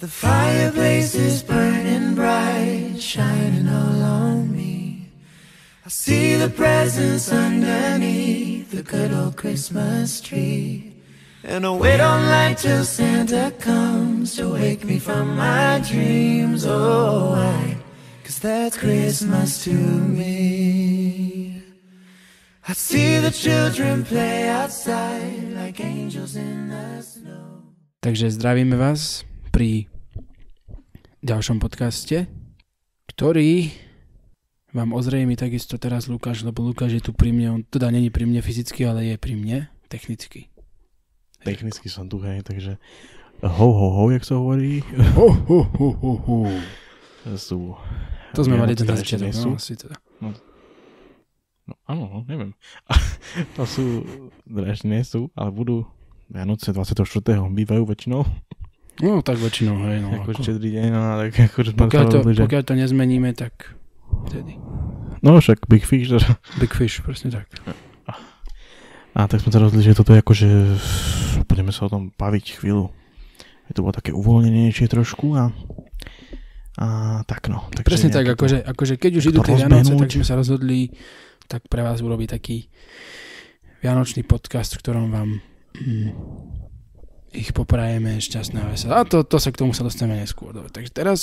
The 0.00 0.08
fireplace 0.08 1.14
is 1.14 1.42
burning 1.42 2.14
bright, 2.14 2.96
shining 2.96 3.68
all 3.68 4.02
on 4.02 4.50
me. 4.50 5.12
I 5.84 5.90
see 5.90 6.36
the 6.36 6.48
presents 6.48 7.30
underneath 7.30 8.70
the 8.70 8.82
good 8.82 9.12
old 9.12 9.36
Christmas 9.36 10.22
tree. 10.22 10.96
And 11.44 11.66
I 11.66 11.76
wait 11.76 12.00
on 12.00 12.24
light 12.32 12.56
till 12.56 12.82
Santa 12.84 13.52
comes 13.60 14.36
to 14.36 14.54
wake 14.54 14.86
me 14.88 14.98
from 14.98 15.36
my 15.36 15.84
dreams. 15.84 16.64
Oh, 16.64 17.36
why? 17.36 17.76
Cause 18.24 18.38
that's 18.38 18.78
Christmas 18.78 19.62
to 19.64 19.74
me. 19.74 21.60
I 22.66 22.72
see 22.72 23.18
the 23.18 23.30
children 23.30 24.04
play 24.04 24.48
outside 24.48 25.52
like 25.52 25.78
angels 25.84 26.36
in 26.36 26.72
the 26.72 27.02
snow. 27.04 27.68
Takže 28.00 28.32
zdravíme 28.32 28.80
vás 28.80 29.28
pri 29.52 29.89
ďalšom 31.20 31.60
podcaste, 31.60 32.24
ktorý 33.12 33.68
vám 34.72 34.96
ozrejmi 34.96 35.36
takisto 35.36 35.76
teraz 35.76 36.08
Lukáš, 36.08 36.40
lebo 36.48 36.64
Lukáš 36.64 36.96
je 36.96 37.02
tu 37.04 37.12
pri 37.12 37.28
mne, 37.34 37.60
on 37.60 37.62
teda 37.66 37.92
není 37.92 38.08
pri 38.08 38.24
mne 38.24 38.40
fyzicky, 38.40 38.88
ale 38.88 39.04
je 39.04 39.16
pri 39.20 39.36
mne 39.36 39.68
technicky. 39.92 40.48
Technicky 41.44 41.92
som 41.92 42.08
tu, 42.08 42.20
hej, 42.24 42.40
takže 42.40 42.80
ho, 43.40 43.68
ho, 43.68 43.88
ho, 44.00 44.04
jak 44.12 44.24
sa 44.24 44.36
hovorí. 44.36 44.80
Ho, 45.16 45.28
ho, 45.32 45.58
ho, 45.64 45.88
ho, 45.96 46.12
ho. 46.24 46.36
Sú... 47.36 47.76
To 48.32 48.40
sme 48.40 48.56
mali 48.56 48.72
na 48.76 48.96
začiatok, 48.96 49.32
no, 49.44 49.60
asi 49.60 49.76
teda. 49.76 49.96
No, 50.24 51.74
áno, 51.84 52.04
no, 52.08 52.18
neviem. 52.28 52.56
to 53.56 53.64
sú, 53.68 54.08
teda 54.48 54.72
ešte 54.72 54.86
nie 54.88 55.04
sú, 55.04 55.28
ale 55.36 55.52
budú 55.52 55.84
Vianoce 56.32 56.72
24. 56.72 57.04
bývajú 57.52 57.82
väčšinou. 57.84 58.24
No, 59.00 59.24
tak 59.24 59.40
väčšinou, 59.40 59.76
hej, 59.88 59.98
no. 60.04 60.08
ako 60.12 60.36
Ako, 60.36 60.42
štedrý 60.44 60.68
deň, 60.76 60.86
no, 60.92 61.00
tak 61.16 61.32
akože 61.52 61.70
pokiaľ, 61.76 62.04
to, 62.12 62.18
že... 62.36 62.40
pokiaľ 62.44 62.62
to 62.68 62.74
nezmeníme, 62.76 63.30
tak 63.32 63.52
vtedy. 64.28 64.60
No 65.20 65.36
však 65.36 65.68
Big 65.68 65.84
Fish, 65.84 66.08
teda. 66.08 66.36
Big 66.60 66.72
Fish, 66.72 67.00
presne 67.04 67.32
tak. 67.32 67.48
A 69.10 69.26
tak 69.26 69.42
sme 69.42 69.50
sa 69.50 69.58
rozhodli, 69.58 69.82
že 69.82 69.98
toto 69.98 70.14
je 70.14 70.22
akože... 70.22 70.48
Budeme 71.50 71.74
sa 71.74 71.90
o 71.90 71.92
tom 71.92 72.14
baviť 72.14 72.62
chvíľu. 72.62 72.94
Je 73.66 73.74
to 73.74 73.82
bolo 73.82 73.94
také 73.94 74.14
uvoľnenejšie 74.14 74.86
trošku 74.86 75.34
a... 75.34 75.50
A 76.80 76.86
tak 77.26 77.50
no. 77.50 77.66
Takže 77.74 77.86
Presne 77.90 78.10
tak, 78.14 78.24
akože, 78.24 78.62
akože 78.64 78.94
keď 78.96 79.12
už 79.18 79.24
idú 79.34 79.42
tie 79.42 79.58
Vianoce, 79.58 79.92
tak 79.98 80.14
sme 80.14 80.24
sa 80.24 80.38
rozhodli 80.38 80.94
tak 81.50 81.66
pre 81.66 81.82
vás 81.82 81.98
urobiť 81.98 82.28
taký 82.38 82.70
Vianočný 83.82 84.22
podcast, 84.22 84.78
v 84.78 84.80
ktorom 84.86 85.10
vám 85.10 85.28
mm, 85.74 86.10
ich 87.30 87.54
poprajeme 87.54 88.18
šťastné 88.18 88.58
a 88.58 88.70
veselé. 88.70 88.92
A 88.94 89.06
to, 89.06 89.22
to 89.22 89.38
sa 89.38 89.54
k 89.54 89.60
tomu 89.60 89.72
sa 89.74 89.86
dostaneme 89.86 90.22
neskôr. 90.22 90.50
Dobre, 90.50 90.70
takže 90.70 90.90
teraz 90.90 91.20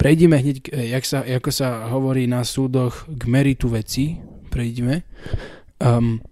prejdime 0.00 0.40
hneď, 0.40 0.64
jak 0.72 1.04
sa, 1.04 1.26
ako 1.26 1.50
sa 1.52 1.90
hovorí 1.92 2.24
na 2.24 2.46
súdoch, 2.46 3.04
k 3.08 3.22
meritu 3.28 3.68
veci. 3.68 4.20
Prejdime. 4.48 5.04
Um, 5.76 6.24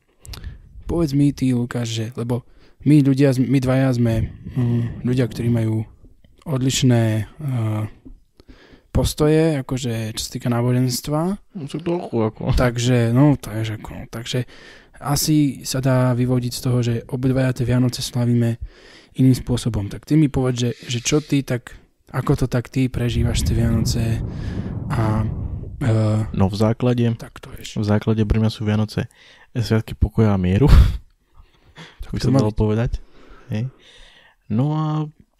povedz 0.88 1.12
mi 1.12 1.34
ty, 1.36 1.52
Lukáš, 1.52 1.92
že, 1.92 2.06
lebo 2.16 2.46
my 2.86 3.02
ľudia, 3.02 3.34
my 3.36 3.58
dvaja 3.58 3.92
sme 3.92 4.30
mm, 4.56 5.04
ľudia, 5.04 5.26
ktorí 5.26 5.50
majú 5.50 5.84
odlišné 6.46 7.26
uh, 7.26 7.90
postoje, 8.94 9.60
akože 9.60 10.16
čo 10.16 10.22
sa 10.24 10.30
týka 10.32 10.48
náboženstva. 10.48 11.20
No, 11.36 11.64
trochu 11.68 12.16
ako... 12.16 12.56
Takže, 12.56 13.12
no, 13.12 13.36
takže, 13.36 13.76
ako, 13.76 14.08
takže 14.08 14.48
asi 15.00 15.66
sa 15.66 15.80
dá 15.84 16.12
vyvodiť 16.16 16.52
z 16.52 16.60
toho, 16.60 16.78
že 16.80 16.94
obidvaja 17.10 17.52
tie 17.52 17.68
Vianoce 17.68 18.00
slavíme 18.00 18.56
iným 19.16 19.36
spôsobom. 19.36 19.88
Tak 19.88 20.04
ty 20.04 20.16
mi 20.16 20.28
povedz, 20.28 20.56
že, 20.60 20.70
že 20.88 20.98
čo 21.00 21.18
ty 21.24 21.40
tak, 21.40 21.76
ako 22.12 22.44
to 22.44 22.46
tak 22.46 22.68
ty 22.68 22.88
prežívaš 22.88 23.44
tie 23.44 23.56
Vianoce 23.56 24.20
a 24.92 25.24
uh, 25.24 26.20
No 26.32 26.48
v 26.48 26.56
základe, 26.56 27.04
tak 27.16 27.40
to 27.40 27.52
v 27.52 27.86
základe 27.86 28.22
pre 28.24 28.38
mňa 28.40 28.50
sú 28.52 28.64
Vianoce 28.64 29.08
sviatky 29.56 29.96
pokoja 29.96 30.36
a 30.36 30.40
mieru. 30.40 30.68
Tak 32.06 32.14
by 32.14 32.20
sa 32.22 32.30
dalo 32.30 32.54
povedať. 32.54 33.02
Hej. 33.50 33.66
No 34.46 34.78
a 34.78 34.84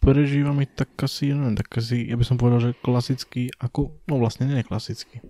prežívam 0.03 0.59
ich 0.59 0.71
tak 0.75 0.91
asi, 0.99 1.31
neviem, 1.31 1.55
tak 1.55 1.71
asi, 1.79 2.03
ja 2.03 2.19
by 2.19 2.27
som 2.27 2.35
povedal, 2.35 2.59
že 2.59 2.79
klasicky, 2.83 3.55
ako, 3.55 3.95
no 4.03 4.19
vlastne 4.19 4.51
nie 4.51 4.67
klasicky. 4.67 5.23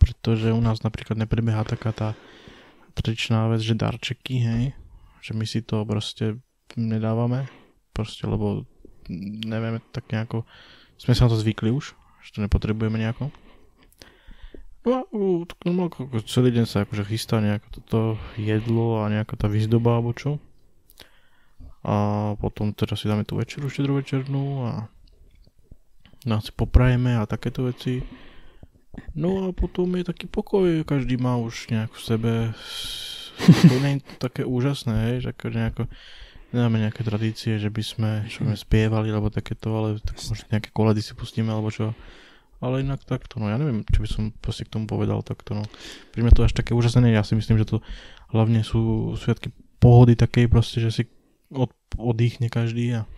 Pretože 0.00 0.48
u 0.48 0.60
nás 0.64 0.80
napríklad 0.80 1.20
neprebieha 1.20 1.62
taká 1.68 1.92
tá 1.92 2.08
tradičná 2.94 3.48
vec, 3.50 3.60
že 3.64 3.74
darčeky, 3.74 4.36
hej, 4.40 4.64
že 5.24 5.32
my 5.32 5.44
si 5.48 5.64
to 5.64 5.82
proste 5.84 6.38
nedávame, 6.76 7.48
proste, 7.92 8.24
lebo 8.24 8.64
nevieme 9.44 9.82
tak 9.92 10.08
nejako, 10.12 10.46
sme 10.96 11.16
sa 11.16 11.26
na 11.26 11.34
to 11.34 11.42
zvykli 11.42 11.74
už, 11.74 11.92
že 12.22 12.30
to 12.36 12.44
nepotrebujeme 12.44 12.96
nejako. 12.96 13.34
No 14.82 15.06
celý 16.26 16.50
deň 16.50 16.66
sa 16.66 16.82
akože 16.82 17.06
chystá 17.06 17.38
nejaké 17.38 17.70
toto 17.70 18.18
jedlo 18.34 19.06
a 19.06 19.10
nejaká 19.10 19.38
tá 19.38 19.46
výzdoba 19.46 19.98
alebo 19.98 20.10
čo. 20.10 20.42
A 21.86 21.94
potom 22.38 22.74
teda 22.74 22.98
si 22.98 23.06
dáme 23.06 23.22
tú 23.22 23.38
večeru, 23.38 23.70
štedrú 23.70 23.98
večernú 24.02 24.66
a 24.66 24.90
nás 26.26 26.46
si 26.46 26.52
poprajeme 26.54 27.18
a 27.18 27.26
takéto 27.26 27.66
veci. 27.66 28.02
No 29.16 29.48
a 29.48 29.56
potom 29.56 29.88
je 29.96 30.04
taký 30.04 30.28
pokoj, 30.28 30.84
každý 30.84 31.16
má 31.16 31.40
už 31.40 31.72
nejak 31.72 31.92
v 31.92 32.02
sebe 32.02 32.32
to 33.70 33.76
nie 33.80 33.98
je 33.98 34.04
také 34.20 34.42
úžasné, 34.44 34.94
hej, 35.08 35.16
že 35.24 35.28
ako 35.32 35.44
nejako 35.48 35.82
nemáme 36.52 36.84
nejaké 36.84 37.00
tradície, 37.00 37.56
že 37.56 37.72
by 37.72 37.82
sme, 37.82 38.10
čo 38.28 38.44
sme 38.44 38.54
spievali, 38.54 39.08
alebo 39.08 39.32
takéto, 39.32 39.72
ale 39.72 39.88
tak 40.04 40.20
možno 40.20 40.44
nejaké 40.52 40.68
koledy 40.68 41.00
si 41.00 41.16
pustíme, 41.16 41.48
alebo 41.48 41.72
čo. 41.72 41.96
Ale 42.62 42.84
inak 42.84 43.02
takto, 43.02 43.42
no 43.42 43.50
ja 43.50 43.58
neviem, 43.58 43.82
čo 43.88 44.04
by 44.04 44.08
som 44.08 44.22
proste 44.38 44.68
k 44.68 44.72
tomu 44.78 44.86
povedal 44.86 45.24
takto, 45.24 45.56
no. 45.56 45.64
Pri 46.14 46.22
mňa 46.22 46.36
to 46.36 46.46
až 46.46 46.54
také 46.54 46.76
úžasné, 46.76 47.08
nie. 47.08 47.16
ja 47.16 47.26
si 47.26 47.34
myslím, 47.34 47.58
že 47.58 47.66
to 47.66 47.76
hlavne 48.30 48.62
sú 48.62 49.12
sviatky 49.18 49.50
pohody 49.82 50.14
takej 50.14 50.46
proste, 50.46 50.78
že 50.78 50.90
si 50.92 51.02
od, 51.50 51.72
oddychne 51.98 52.52
každý 52.52 53.02
a 53.02 53.08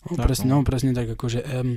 No, 0.00 0.16
Tak, 0.16 0.32
presne, 0.32 0.48
no, 0.48 0.64
no. 0.64 0.66
presne 0.66 0.96
tak, 0.96 1.12
akože 1.12 1.44
um, 1.60 1.76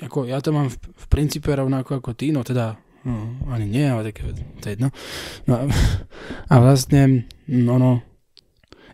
ako 0.00 0.28
ja 0.28 0.40
to 0.40 0.50
mám 0.50 0.72
v, 0.72 0.76
v 0.76 1.06
princípe 1.06 1.52
rovnako 1.52 2.00
ako 2.00 2.16
ty, 2.16 2.32
no 2.32 2.40
teda 2.40 2.76
no, 3.04 3.36
ani 3.52 3.66
nie, 3.68 3.86
ale 3.86 4.12
také, 4.12 4.32
to 4.32 4.64
je 4.68 4.72
jedno. 4.76 4.88
No, 5.48 5.68
a, 6.48 6.54
vlastne, 6.60 7.28
no, 7.48 7.76
no, 7.76 7.90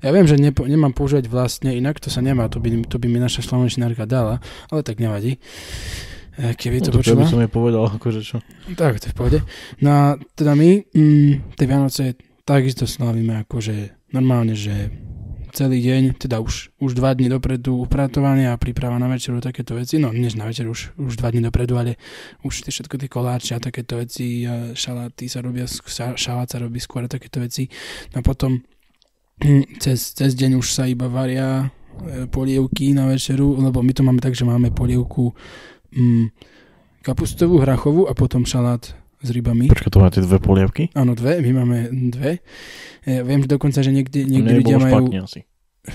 ja 0.04 0.10
viem, 0.12 0.28
že 0.28 0.36
nepo, 0.36 0.68
nemám 0.68 0.92
používať 0.92 1.26
vlastne, 1.26 1.72
inak 1.72 1.98
to 1.98 2.12
sa 2.12 2.20
nemá, 2.20 2.46
to 2.52 2.60
by, 2.60 2.70
to 2.86 3.00
by 3.00 3.06
mi 3.08 3.18
naša 3.18 3.42
slovenčinárka 3.46 4.04
dala, 4.04 4.42
ale 4.68 4.80
tak 4.84 5.00
nevadí. 5.00 5.40
E, 6.36 6.52
Keby 6.52 6.84
to 6.84 6.92
no, 6.92 7.00
to 7.00 7.16
by 7.16 7.26
som 7.26 7.40
jej 7.40 7.50
povedal, 7.50 7.88
akože 7.88 8.20
čo. 8.20 8.38
Tak, 8.76 9.00
to 9.00 9.08
je 9.08 9.12
v 9.14 9.16
pohode. 9.16 9.38
No 9.80 9.88
a 9.90 10.02
teda 10.36 10.52
my 10.52 10.84
mm, 10.92 11.56
tie 11.56 11.66
Vianoce 11.66 12.04
takisto 12.46 12.84
slavíme 12.84 13.42
akože 13.48 14.06
normálne, 14.14 14.54
že 14.54 14.92
celý 15.52 15.78
deň, 15.82 16.18
teda 16.18 16.40
už, 16.40 16.74
už 16.80 16.94
dva 16.94 17.14
dní 17.14 17.28
dopredu 17.28 17.76
upratovanie 17.84 18.50
a 18.50 18.56
príprava 18.56 18.98
na 18.98 19.06
večeru, 19.06 19.40
takéto 19.40 19.74
veci, 19.74 19.98
no 19.98 20.12
než 20.12 20.34
na 20.34 20.46
večer, 20.46 20.66
už, 20.66 20.96
už 20.96 21.16
dva 21.16 21.30
dní 21.30 21.42
dopredu, 21.42 21.78
ale 21.78 22.00
už 22.42 22.66
tie 22.66 22.72
všetko 22.72 22.94
tie 22.98 23.08
koláče 23.10 23.52
a 23.54 23.60
takéto 23.60 24.00
veci, 24.00 24.48
šaláty 24.74 25.28
sa 25.28 25.44
robia, 25.44 25.66
šalát 26.16 26.48
sa 26.50 26.58
robí 26.58 26.80
skôr 26.82 27.04
a 27.04 27.08
takéto 27.10 27.38
veci. 27.40 27.70
No 28.14 28.24
potom 28.24 28.64
hm, 29.44 29.78
cez, 29.78 30.14
cez 30.16 30.34
deň 30.34 30.58
už 30.58 30.66
sa 30.66 30.88
iba 30.90 31.06
varia 31.06 31.66
e, 31.66 32.26
polievky 32.26 32.96
na 32.96 33.06
večeru, 33.06 33.56
lebo 33.60 33.82
my 33.82 33.92
to 33.92 34.02
máme 34.02 34.18
tak, 34.18 34.34
že 34.34 34.48
máme 34.48 34.74
polievku 34.74 35.36
mm, 35.94 36.32
kapustovú, 37.06 37.62
hrachovú 37.62 38.10
a 38.10 38.12
potom 38.18 38.42
šalát 38.42 39.05
s 39.26 39.34
rybami. 39.34 39.66
Počkaj, 39.66 39.90
to 39.90 39.98
máte 39.98 40.18
dve 40.22 40.38
polievky? 40.38 40.94
Áno, 40.94 41.18
dve, 41.18 41.42
my 41.42 41.50
máme 41.50 41.78
dve. 42.14 42.38
E, 43.02 43.26
viem 43.26 43.42
že 43.42 43.50
dokonca, 43.50 43.82
že 43.82 43.90
niekde, 43.90 44.22
niekde, 44.22 44.62
ľudia 44.62 44.78
majú, 44.78 45.10
asi. 45.18 45.42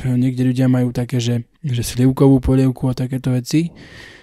niekde 0.03 0.43
ľudia 0.43 0.67
majú 0.67 0.91
také, 0.91 1.23
že, 1.23 1.47
že 1.63 1.83
slivkovú 1.87 2.43
polievku 2.43 2.91
a 2.91 2.93
takéto 2.93 3.31
veci. 3.31 3.71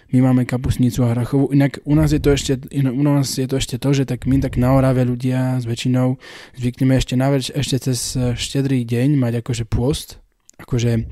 My 0.09 0.25
máme 0.25 0.49
kapusnicu 0.49 1.05
a 1.05 1.13
hrachovú. 1.13 1.53
Inak 1.53 1.85
u 1.85 1.93
nás 1.93 2.13
je 2.13 2.21
to 2.21 2.33
ešte, 2.33 2.57
u 2.73 3.05
nás 3.05 3.29
je 3.37 3.45
to 3.45 3.61
ešte 3.61 3.77
to, 3.77 3.93
že 3.93 4.09
tak 4.09 4.25
my 4.25 4.41
tak 4.41 4.57
na 4.57 4.73
Orave 4.73 5.05
ľudia 5.05 5.61
s 5.61 5.69
väčšinou 5.69 6.17
zvykneme 6.57 6.97
ešte 6.97 7.13
na 7.17 7.29
več, 7.29 7.53
ešte 7.53 7.77
cez 7.77 8.17
e, 8.17 8.33
štedrý 8.33 8.89
deň 8.89 9.21
mať 9.21 9.45
akože 9.45 9.65
pôst, 9.69 10.17
akože 10.57 11.05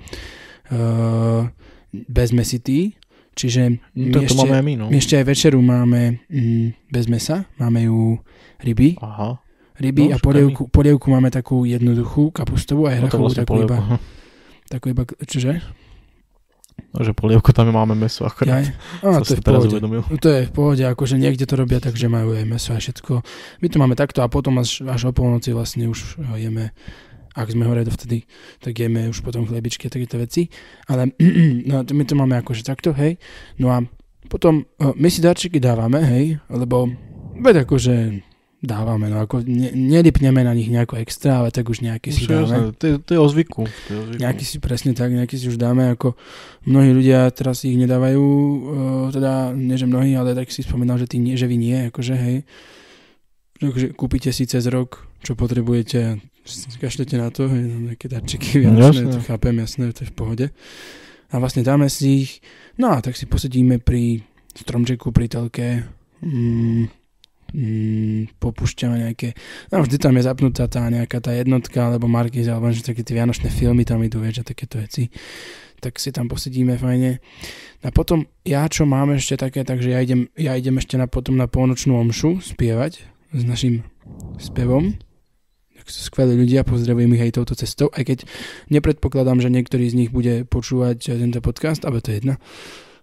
uh, 0.73 1.47
bez 1.93 2.29
mesitý. 2.33 2.99
Čiže 3.37 3.63
No, 3.93 4.01
my 4.01 4.11
to, 4.11 4.19
ešte, 4.25 4.39
máme 4.41 4.55
aj 4.55 4.65
my, 4.65 4.75
no. 4.75 4.85
my 4.89 4.97
ešte 4.97 5.15
aj 5.15 5.25
večeru 5.27 5.59
máme 5.61 6.01
mm, 6.25 6.67
bez 6.89 7.05
mesa, 7.05 7.45
máme 7.57 7.85
ju 7.85 8.17
ryby, 8.59 8.97
Aha. 8.99 9.37
ryby 9.77 10.09
a 10.09 10.09
No, 10.09 10.17
aj 10.17 10.23
polievku, 10.25 10.63
polievku 10.67 11.07
máme 11.07 11.29
takú 11.29 11.63
jednoduchú 11.63 12.33
kapustovú 12.33 12.89
a 12.89 12.97
No 12.97 13.05
hrachovú 13.05 13.29
vlastne 13.29 13.45
takú 13.45 13.53
polievku. 13.55 13.77
iba, 13.77 14.01
takú 14.67 14.87
iba, 14.89 15.03
čože? 15.23 15.61
No, 16.93 17.01
že 17.01 17.13
polievku 17.13 17.53
tam 17.53 17.69
máme 17.69 17.93
meso 17.93 18.25
akorát. 18.25 18.65
Jaj? 18.65 18.65
Som 19.03 19.21
to 19.23 19.33
je 19.33 19.41
v 19.41 19.45
pohode. 19.45 19.69
uvedomil. 19.71 20.03
No 20.03 20.17
to 20.17 20.29
je 20.29 20.41
v 20.45 20.53
pohode, 20.53 20.83
akože 20.83 21.17
niekde 21.17 21.45
to 21.45 21.57
robia 21.57 21.77
tak, 21.77 21.93
že 21.93 22.09
majú 22.09 22.33
aj 22.33 22.45
meso 22.45 22.73
a 22.73 22.81
všetko. 22.81 23.21
My 23.61 23.67
to 23.69 23.77
máme 23.77 23.93
takto 23.95 24.21
a 24.21 24.29
potom 24.29 24.57
až, 24.57 24.81
až 24.83 25.09
o 25.09 25.13
polnoci 25.13 25.53
vlastne 25.53 25.89
už 25.89 26.21
jeme 26.37 26.73
ak 27.37 27.53
sme 27.53 27.69
hore 27.69 27.85
dovtedy, 27.85 28.25
tak 28.65 28.73
jeme 28.73 29.13
už 29.13 29.21
potom 29.21 29.45
chlebičky 29.45 29.87
a 29.87 29.93
takéto 29.93 30.17
veci. 30.17 30.49
Ale 30.89 31.13
no, 31.71 31.85
my 31.85 32.05
to 32.09 32.15
máme 32.17 32.41
akože 32.41 32.65
takto, 32.65 32.97
hej. 32.97 33.21
No 33.61 33.69
a 33.69 33.85
potom 34.27 34.65
uh, 34.81 34.97
my 34.97 35.09
si 35.13 35.21
darčeky 35.21 35.61
dávame, 35.61 36.01
hej, 36.03 36.41
lebo 36.49 36.89
veď 37.37 37.69
akože 37.69 38.25
dávame, 38.57 39.13
no 39.13 39.21
ako 39.21 39.45
ne, 39.45 39.71
nelipneme 39.77 40.41
na 40.41 40.57
nich 40.57 40.73
nejako 40.73 40.99
extra, 40.99 41.45
ale 41.45 41.53
tak 41.53 41.69
už 41.69 41.85
nejaký 41.85 42.09
si 42.09 42.25
dáme. 42.25 42.73
To 42.81 42.85
je, 42.89 42.95
to 42.99 43.11
je 43.15 43.21
o 43.21 43.29
zvyku. 43.29 43.63
Nejaký 44.17 44.45
si 44.49 44.57
presne 44.59 44.97
tak, 44.97 45.13
nejaký 45.13 45.37
si 45.37 45.47
už 45.53 45.61
dáme, 45.61 45.93
ako 45.93 46.17
mnohí 46.65 46.91
ľudia 46.91 47.31
teraz 47.37 47.63
ich 47.63 47.77
nedávajú, 47.77 48.25
uh, 48.25 49.07
teda 49.13 49.53
nie 49.53 49.77
že 49.77 49.87
mnohí, 49.87 50.17
ale 50.17 50.33
tak 50.33 50.49
si 50.49 50.65
spomínal, 50.65 50.97
že, 50.97 51.07
ty 51.07 51.21
nie, 51.21 51.37
že 51.37 51.47
vy 51.47 51.57
nie, 51.61 51.93
akože 51.93 52.15
hej. 52.17 52.37
Takže 53.57 53.87
kúpite 53.97 54.33
si 54.33 54.45
cez 54.45 54.65
rok, 54.69 55.05
čo 55.25 55.33
potrebujete, 55.33 56.21
kašlete 56.81 57.19
na 57.19 57.29
to, 57.35 57.51
hej, 57.51 57.63
na 57.67 57.79
nejaké 57.93 58.07
darčeky 58.07 58.63
vianočné, 58.63 59.11
Jasné. 59.11 59.15
to 59.15 59.21
chápem, 59.27 59.57
jasné, 59.59 59.85
to 59.93 60.07
je 60.07 60.11
v 60.11 60.17
pohode. 60.17 60.47
A 61.31 61.35
vlastne 61.43 61.67
dáme 61.67 61.91
si 61.91 62.23
ich, 62.23 62.33
no 62.79 62.95
a 62.95 63.03
tak 63.03 63.19
si 63.19 63.27
posedíme 63.27 63.83
pri 63.83 64.23
stromčeku, 64.55 65.11
pri 65.11 65.27
telke, 65.27 65.85
mm, 66.23 66.87
mm, 67.53 68.39
popúšťame 68.39 69.11
nejaké, 69.11 69.35
no 69.75 69.83
vždy 69.83 69.97
tam 69.99 70.15
je 70.17 70.23
zapnutá 70.23 70.65
tá 70.71 70.87
nejaká 70.87 71.19
tá 71.19 71.35
jednotka, 71.35 71.91
alebo 71.91 72.07
Markiz, 72.07 72.47
alebo 72.47 72.71
že 72.71 72.87
také 72.87 73.03
tie 73.03 73.19
vianočné 73.19 73.51
filmy 73.51 73.83
tam 73.83 74.01
idú, 74.07 74.23
vieš, 74.23 74.47
a 74.47 74.49
takéto 74.49 74.79
veci. 74.79 75.11
Tak 75.77 76.01
si 76.01 76.09
tam 76.09 76.25
posedíme 76.25 76.81
fajne. 76.81 77.21
A 77.85 77.89
potom 77.93 78.25
ja, 78.49 78.65
čo 78.65 78.89
mám 78.89 79.13
ešte 79.13 79.37
také, 79.37 79.61
takže 79.61 79.93
ja 79.93 80.01
idem, 80.01 80.33
ja 80.35 80.57
idem 80.57 80.81
ešte 80.81 80.97
na, 80.97 81.05
potom 81.05 81.37
na 81.37 81.45
polnočnú 81.45 82.01
omšu 82.01 82.41
spievať 82.41 83.05
s 83.37 83.43
našim 83.45 83.85
spevom. 84.41 84.97
Skvelí 85.87 86.35
ľudia, 86.35 86.67
pozdravujem 86.67 87.15
ich 87.15 87.25
aj 87.31 87.33
touto 87.39 87.55
cestou, 87.55 87.89
aj 87.95 88.03
keď 88.03 88.19
nepredpokladám, 88.69 89.39
že 89.39 89.55
niektorý 89.55 89.87
z 89.87 89.95
nich 89.95 90.11
bude 90.11 90.43
počúvať 90.43 91.15
tento 91.15 91.39
podcast, 91.39 91.87
ale 91.87 92.03
to 92.03 92.11
je 92.11 92.23
jedno. 92.23 92.35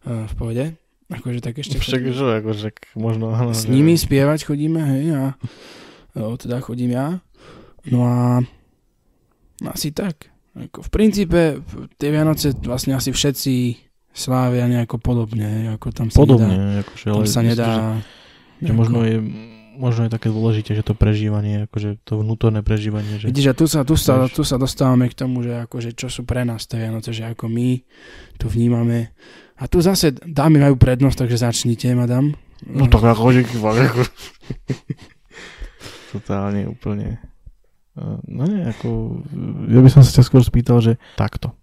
Uh, 0.03 0.27
v 0.27 0.33
pohode. 0.35 0.63
Akože 1.07 1.39
tak 1.39 1.59
ešte... 1.59 1.79
Však, 1.79 2.03
že, 2.11 2.25
akože, 2.43 2.67
možno, 2.99 3.31
áno, 3.31 3.55
S 3.55 3.63
že- 3.63 3.71
nimi 3.71 3.95
spievať 3.95 4.51
chodíme, 4.51 4.81
hej, 4.83 5.05
a 5.15 5.23
o, 6.17 6.35
teda 6.35 6.59
chodím 6.59 6.95
ja. 6.95 7.23
No 7.87 8.07
a 8.07 8.43
asi 9.63 9.91
tak. 9.91 10.31
Ako 10.53 10.83
v 10.85 10.89
princípe 10.89 11.41
tie 11.97 12.09
Vianoce 12.11 12.53
vlastne 12.65 12.93
asi 12.93 13.09
všetci 13.11 13.53
slávia 14.13 14.69
nejako 14.69 15.01
podobne, 15.01 15.73
ako 15.73 15.87
tam 15.89 16.07
sa 16.13 16.21
nedá, 16.21 16.23
Podobne, 16.23 16.57
akože, 16.85 17.05
tam 17.09 17.15
ale 17.17 17.25
sa 17.25 17.41
myslím, 17.41 17.49
nedá 17.49 17.71
Že, 18.61 18.65
že 18.65 18.71
možno 18.73 18.97
je 19.03 19.17
možno 19.77 20.05
je 20.05 20.11
také 20.13 20.29
dôležité, 20.29 20.77
že 20.77 20.85
to 20.85 20.93
prežívanie, 20.93 21.65
akože 21.65 22.01
to 22.05 22.21
vnútorné 22.21 22.61
prežívanie, 22.61 23.17
že 23.17 23.29
Vidíš, 23.29 23.51
a 23.51 23.55
tu 23.57 23.65
sa, 23.65 23.81
tu, 23.81 23.97
sa, 23.97 24.29
tu 24.29 24.45
sa 24.45 24.61
dostávame 24.61 25.09
k 25.09 25.17
tomu, 25.17 25.41
že 25.41 25.65
akože 25.65 25.97
čo 25.97 26.07
sú 26.07 26.23
pre 26.23 26.45
nás 26.45 26.69
tie 26.69 26.85
Vianoce, 26.85 27.11
že 27.11 27.25
ako 27.25 27.49
my 27.49 27.81
tu 28.37 28.45
vnímame. 28.47 29.13
A 29.57 29.69
tu 29.69 29.81
zase 29.81 30.13
dámy 30.13 30.61
majú 30.61 30.75
prednosť, 30.77 31.25
takže 31.25 31.43
začnite, 31.45 31.93
madam. 31.93 32.33
No 32.65 32.87
tak 32.87 33.03
akože 33.03 33.43
fakt 33.59 33.81
ako... 33.91 34.01
Totálne 36.13 36.69
úplne. 36.69 37.19
Eh, 37.97 38.17
No 38.29 38.43
nie, 38.45 38.63
ako... 38.63 39.19
Ja 39.69 39.81
by 39.81 39.89
som 39.89 40.01
sa 40.05 40.21
ťa 40.21 40.23
skôr 40.25 40.41
spýtal, 40.45 40.79
že 40.79 40.93
takto. 41.17 41.53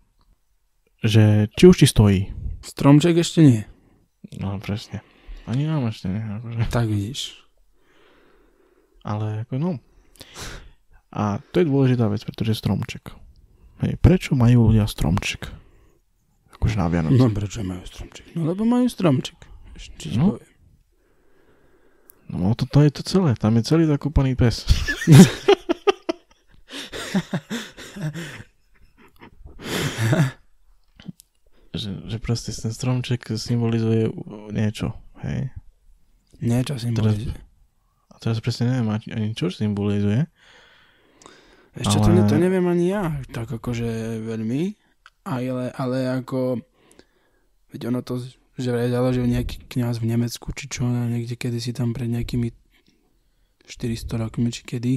Že 1.00 1.48
či 1.56 1.64
už 1.64 1.76
ti 1.80 1.86
stojí. 1.88 2.20
Stromček 2.60 3.16
ešte 3.16 3.40
nie. 3.40 3.60
No 4.36 4.60
presne. 4.60 5.00
Ani 5.48 5.64
nám 5.64 5.88
ešte 5.88 6.12
nie. 6.12 6.20
Akože. 6.20 6.68
Tak 6.68 6.86
vidíš. 6.86 7.39
Ale 9.02 9.42
ako 9.42 9.54
no. 9.56 9.72
A 11.10 11.42
to 11.50 11.60
je 11.60 11.66
dôležitá 11.66 12.06
vec, 12.06 12.22
pretože 12.22 12.54
stromček. 12.54 13.10
Hej, 13.80 13.96
prečo 13.98 14.36
majú 14.36 14.70
ľudia 14.70 14.84
stromček? 14.84 15.48
Akože 16.54 16.76
na 16.76 16.86
Vianoce. 16.86 17.16
No 17.16 17.32
prečo 17.32 17.64
majú 17.64 17.82
stromček? 17.82 18.36
No 18.36 18.44
lebo 18.44 18.62
majú 18.62 18.86
stromček. 18.86 19.40
Ešte 19.72 20.12
No. 20.14 20.36
poviem. 20.36 20.48
No 22.30 22.54
to, 22.54 22.62
to 22.62 22.84
je 22.84 22.90
to 22.94 23.02
celé. 23.02 23.34
Tam 23.34 23.56
je 23.58 23.66
celý 23.66 23.88
zakúpaný 23.90 24.38
pes. 24.38 24.62
že, 31.74 31.90
že 32.06 32.16
proste 32.18 32.50
ten 32.50 32.70
stromček 32.70 33.24
symbolizuje 33.34 34.10
niečo. 34.50 34.94
Hej. 35.22 35.50
Niečo 36.40 36.74
symbolizuje. 36.78 37.34
A 37.34 37.49
teraz 38.20 38.38
presne 38.44 38.68
neviem 38.70 38.88
ani- 38.92 39.34
čo 39.34 39.48
symbolizuje. 39.48 40.28
Ešte 41.74 41.96
Ale- 41.98 42.04
to, 42.04 42.10
ne, 42.12 42.22
to 42.26 42.36
neviem 42.36 42.66
ani 42.66 42.92
ja, 42.92 43.18
tak 43.30 43.48
akože 43.48 44.20
veľmi, 44.26 44.74
ale, 45.24 45.70
ale 45.72 45.96
ako, 46.20 46.60
veď 47.70 47.80
ono 47.88 48.02
to, 48.02 48.18
že 48.58 48.68
vraj 48.74 48.90
založil 48.90 49.24
nejaký 49.24 49.64
kňaz 49.70 50.02
v 50.02 50.10
Nemecku, 50.10 50.50
či 50.52 50.66
čo, 50.66 50.84
niekde 50.84 51.38
kedysi 51.38 51.70
tam 51.72 51.94
pred 51.94 52.10
nejakými 52.10 52.50
400 53.70 54.18
rokmi, 54.18 54.50
či 54.50 54.66
kedy, 54.66 54.94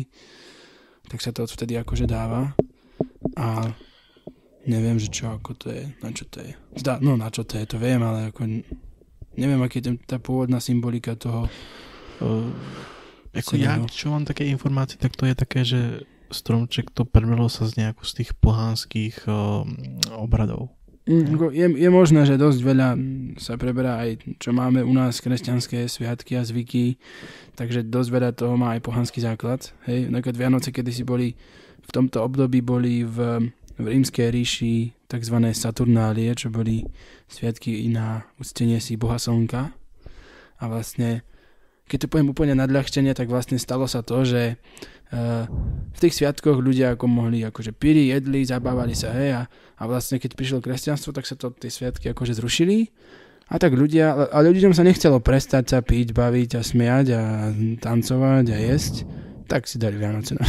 tak 1.07 1.21
sa 1.21 1.29
to 1.29 1.45
odvtedy 1.45 1.77
akože 1.77 2.09
dáva 2.09 2.57
a 3.37 3.69
neviem, 4.65 4.97
že 4.97 5.13
čo, 5.13 5.29
ako 5.29 5.53
to 5.53 5.67
je, 5.69 5.93
na 6.01 6.09
čo 6.09 6.25
to 6.25 6.41
je. 6.41 6.57
Zdá, 6.81 6.97
no 6.97 7.13
na 7.13 7.29
čo 7.29 7.45
to 7.45 7.61
je, 7.61 7.69
to 7.69 7.77
viem, 7.77 8.01
ale 8.01 8.33
ako 8.33 8.49
neviem, 9.37 9.61
aký 9.61 9.77
je 9.77 9.93
ten, 9.93 9.95
tá 10.01 10.17
pôvodná 10.17 10.57
symbolika 10.57 11.13
toho. 11.13 11.45
Uh, 12.17 12.49
ako 13.33 13.57
ja, 13.57 13.81
čo 13.89 14.13
mám 14.13 14.29
také 14.29 14.45
informácie, 14.45 15.01
tak 15.01 15.17
to 15.17 15.25
je 15.25 15.35
také, 15.35 15.65
že 15.65 15.81
stromček 16.29 16.89
to 16.93 17.05
premelo 17.05 17.49
sa 17.49 17.65
z 17.65 17.81
nejakú 17.85 18.05
z 18.05 18.23
tých 18.23 18.31
pohánskych 18.37 19.25
um, 19.29 19.73
obradov. 20.13 20.73
Mm, 21.03 21.51
je, 21.51 21.67
je 21.83 21.89
možné, 21.91 22.23
že 22.23 22.39
dosť 22.39 22.59
veľa 22.63 22.89
mm, 22.95 23.41
sa 23.41 23.59
preberá 23.59 24.07
aj, 24.07 24.23
čo 24.39 24.55
máme 24.55 24.79
u 24.87 24.93
nás 24.95 25.19
kresťanské 25.19 25.83
sviatky 25.91 26.39
a 26.39 26.47
zvyky, 26.47 26.95
takže 27.59 27.83
dosť 27.83 28.09
veľa 28.09 28.31
toho 28.31 28.55
má 28.55 28.77
aj 28.77 28.81
pohanský 28.87 29.19
základ. 29.19 29.67
Hej, 29.83 30.07
napríklad 30.07 30.39
Vianoce, 30.39 30.71
kedy 30.71 30.91
si 30.95 31.03
boli, 31.03 31.35
v 31.83 31.89
tomto 31.91 32.23
období 32.23 32.63
boli 32.63 33.03
v, 33.03 33.51
v 33.75 33.85
rímskej 33.85 34.31
ríši 34.31 34.75
tzv. 35.11 35.35
Saturnálie, 35.51 36.31
čo 36.39 36.47
boli 36.47 36.87
sviatky 37.27 37.83
na 37.91 38.23
uctenie 38.39 38.79
si 38.79 38.95
Boha 38.95 39.19
Slnka. 39.19 39.75
A 40.57 40.63
vlastne, 40.71 41.27
keď 41.87 41.97
to 42.05 42.11
poviem 42.11 42.31
úplne 42.31 42.55
nadľahčenie, 42.57 43.11
tak 43.13 43.27
vlastne 43.27 43.59
stalo 43.59 43.85
sa 43.85 44.01
to, 44.01 44.23
že 44.23 44.55
uh, 44.55 45.45
v 45.93 45.99
tých 45.99 46.15
sviatkoch 46.15 46.63
ľudia 46.63 46.95
ako 46.95 47.05
mohli, 47.11 47.43
akože 47.43 47.75
pili, 47.75 48.09
jedli, 48.09 48.47
zabávali 48.47 48.95
sa, 48.95 49.11
hej, 49.13 49.31
a 49.39 49.43
a 49.83 49.83
vlastne 49.83 50.15
keď 50.15 50.39
prišlo 50.39 50.63
kresťanstvo, 50.63 51.11
tak 51.11 51.27
sa 51.27 51.35
to 51.35 51.51
tie 51.51 51.67
sviatky 51.67 52.07
akože 52.15 52.39
zrušili. 52.39 52.87
A 53.51 53.59
tak 53.59 53.75
ľudia, 53.75 54.31
a 54.31 54.37
ľuďom 54.39 54.71
sa 54.71 54.87
nechcelo 54.87 55.19
prestať 55.19 55.75
sa 55.75 55.79
piť, 55.83 56.15
baviť 56.15 56.49
a 56.57 56.61
smiať 56.63 57.05
a 57.11 57.21
tancovať 57.83 58.45
a 58.55 58.57
jesť, 58.63 59.03
tak 59.51 59.67
si 59.67 59.75
dali 59.75 59.99
Vianoce 59.99 60.39
na 60.39 60.47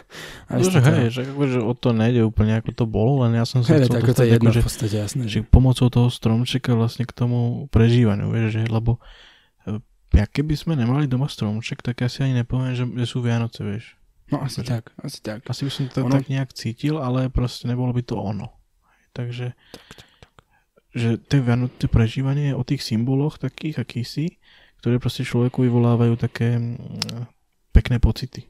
No, 0.60 0.62
že 0.62 0.78
hej, 0.78 1.08
že, 1.10 1.22
akože 1.26 1.58
o 1.58 1.74
to 1.74 1.90
nejde 1.96 2.22
úplne 2.22 2.60
ako 2.60 2.70
to 2.70 2.84
bolo, 2.86 3.26
len 3.26 3.34
ja 3.34 3.48
som 3.48 3.64
sa 3.64 3.74
Hej, 3.74 3.88
chcel 3.88 3.98
tak 3.98 4.14
to 4.14 4.22
je 4.22 4.30
jedno 4.30 4.52
akože, 4.52 4.60
v 4.60 4.66
podstate 4.68 4.96
jasné. 5.00 5.22
že 5.26 5.38
pomocou 5.42 5.88
toho 5.90 6.06
stromčeka 6.12 6.76
vlastne 6.76 7.08
k 7.08 7.10
tomu 7.16 7.66
prežívaniu, 7.72 8.30
vieš, 8.30 8.60
že, 8.60 8.62
lebo 8.68 9.02
ja 10.10 10.24
keby 10.24 10.54
sme 10.54 10.74
nemali 10.74 11.04
doma 11.04 11.26
stromček, 11.26 11.80
tak 11.80 11.98
ja 11.98 12.08
si 12.08 12.20
ani 12.20 12.36
nepoviem, 12.36 12.72
že, 12.72 12.84
že 12.86 13.06
sú 13.06 13.18
Vianoce, 13.18 13.60
vieš. 13.60 13.84
No 14.26 14.40
asi 14.40 14.60
akože- 14.60 14.68
tak, 14.68 14.84
asi 14.98 15.18
tak. 15.20 15.38
Asi 15.44 15.62
by 15.62 15.70
som 15.70 15.84
to 15.86 15.98
Ono- 16.02 16.10
tak 16.12 16.26
nejak 16.26 16.50
cítil, 16.50 16.96
ale 16.96 17.26
proste 17.28 17.64
nebolo 17.64 17.90
by 17.90 18.02
to 18.02 18.14
ono. 18.14 18.50
Takže, 19.12 19.54
že 20.90 21.08
tie 21.20 21.38
Vianoce 21.38 21.86
prežívanie 21.86 22.52
o 22.52 22.62
tých 22.62 22.80
symboloch 22.80 23.36
takých 23.36 23.78
akýsi, 23.78 24.38
ktoré 24.78 24.96
proste 24.96 25.22
človeku 25.22 25.62
vyvolávajú 25.62 26.14
také 26.16 26.54
mm, 26.54 26.76
pekné 27.70 27.96
pocity. 27.96 28.46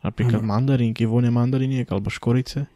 Napríklad 0.00 0.40
Áno. 0.40 0.50
mandarínky, 0.50 1.04
vôňa 1.04 1.30
mandariniek, 1.30 1.88
alebo 1.88 2.08
škorice, 2.08 2.68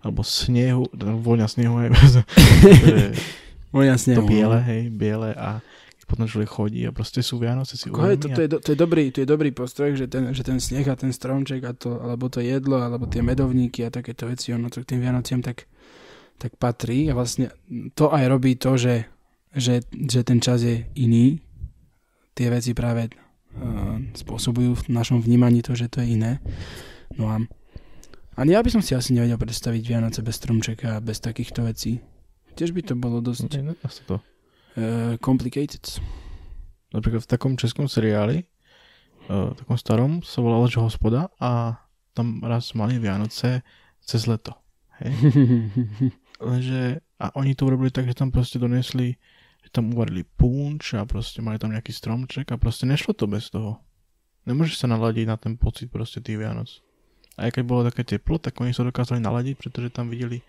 alebo 0.00 0.20
snehu, 0.20 0.88
vôňa 0.94 1.46
snehu 1.46 1.76
aj 1.76 1.88
No 3.72 3.80
jasne. 3.80 4.12
to 4.14 4.22
biele, 4.22 4.60
hej, 4.60 4.88
biele 4.88 5.32
a 5.32 5.64
potom 6.12 6.28
človek 6.28 6.50
chodí 6.52 6.84
a 6.84 6.92
proste 6.92 7.24
sú 7.24 7.40
Vianoce 7.40 7.80
si 7.80 7.88
hej, 7.88 8.20
to, 8.20 8.28
to, 8.28 8.40
je, 8.44 8.48
to, 8.52 8.68
je 8.76 8.78
dobrý, 8.78 9.08
to 9.08 9.24
je 9.24 9.28
dobrý 9.32 9.48
postreh, 9.48 9.96
že 9.96 10.04
ten, 10.12 10.36
že 10.36 10.44
ten 10.44 10.60
sneh 10.60 10.84
a 10.84 10.92
ten 10.92 11.08
stromček 11.08 11.64
a 11.64 11.72
to, 11.72 11.96
alebo 12.04 12.28
to 12.28 12.44
jedlo, 12.44 12.76
alebo 12.76 13.08
tie 13.08 13.24
medovníky 13.24 13.88
a 13.88 13.88
takéto 13.88 14.28
veci, 14.28 14.52
ono 14.52 14.68
to 14.68 14.84
k 14.84 14.92
tým 14.92 15.00
Vianociam 15.00 15.40
tak, 15.40 15.64
tak 16.36 16.60
patrí 16.60 17.08
a 17.08 17.16
vlastne 17.16 17.48
to 17.96 18.12
aj 18.12 18.28
robí 18.28 18.60
to, 18.60 18.76
že, 18.76 19.08
že, 19.56 19.80
že 19.88 20.20
ten 20.20 20.36
čas 20.44 20.60
je 20.60 20.84
iný. 21.00 21.40
Tie 22.36 22.52
veci 22.52 22.76
práve 22.76 23.08
uh, 23.08 23.96
spôsobujú 24.12 24.84
v 24.84 24.84
našom 24.92 25.24
vnímaní 25.24 25.64
to, 25.64 25.72
že 25.72 25.88
to 25.88 26.04
je 26.04 26.12
iné. 26.12 26.44
No 27.16 27.32
a 27.32 27.40
ani 28.36 28.52
ja 28.52 28.60
by 28.60 28.68
som 28.68 28.84
si 28.84 28.92
asi 28.92 29.16
nevedel 29.16 29.40
predstaviť 29.40 29.80
Vianoce 29.80 30.20
bez 30.20 30.36
stromčeka 30.36 31.00
a 31.00 31.04
bez 31.04 31.24
takýchto 31.24 31.64
vecí. 31.64 32.04
Tiež 32.52 32.76
by 32.76 32.84
to 32.84 32.94
bolo 33.00 33.24
dosť 33.24 33.56
Ne, 33.56 33.72
nedá 33.72 33.88
sa 33.88 34.04
to. 34.04 34.16
Uh, 34.76 35.16
complicated. 35.18 35.82
Napríklad 36.92 37.24
v 37.24 37.30
takom 37.30 37.52
českom 37.56 37.88
seriáli, 37.88 38.44
uh, 39.28 39.56
takom 39.56 39.76
starom, 39.80 40.12
sa 40.20 40.44
volalo, 40.44 40.68
že 40.68 40.80
hospoda 40.80 41.32
a 41.40 41.80
tam 42.12 42.44
raz 42.44 42.76
mali 42.76 43.00
Vianoce 43.00 43.64
cez 44.04 44.28
leto. 44.28 44.52
Hej? 45.00 45.12
Lenže, 46.42 47.00
a 47.22 47.30
oni 47.38 47.54
to 47.54 47.70
urobili 47.70 47.94
tak, 47.94 48.10
že 48.10 48.18
tam 48.18 48.34
proste 48.34 48.58
donesli, 48.58 49.14
že 49.62 49.70
tam 49.70 49.94
uvarili 49.94 50.26
punč 50.26 50.98
a 50.98 51.06
proste 51.06 51.38
mali 51.38 51.56
tam 51.56 51.70
nejaký 51.70 51.94
stromček 51.94 52.50
a 52.50 52.58
proste 52.58 52.84
nešlo 52.84 53.14
to 53.14 53.30
bez 53.30 53.48
toho. 53.48 53.78
Nemôžeš 54.42 54.82
sa 54.82 54.90
naladiť 54.90 55.26
na 55.30 55.38
ten 55.38 55.54
pocit 55.54 55.86
proste 55.86 56.18
tých 56.18 56.42
Vianoc. 56.42 56.82
A 57.38 57.48
aj 57.48 57.56
keď 57.56 57.62
bolo 57.64 57.86
také 57.86 58.02
teplo, 58.02 58.42
tak 58.42 58.58
oni 58.58 58.74
sa 58.74 58.82
dokázali 58.82 59.22
naladiť, 59.22 59.54
pretože 59.54 59.94
tam 59.94 60.10
videli 60.10 60.42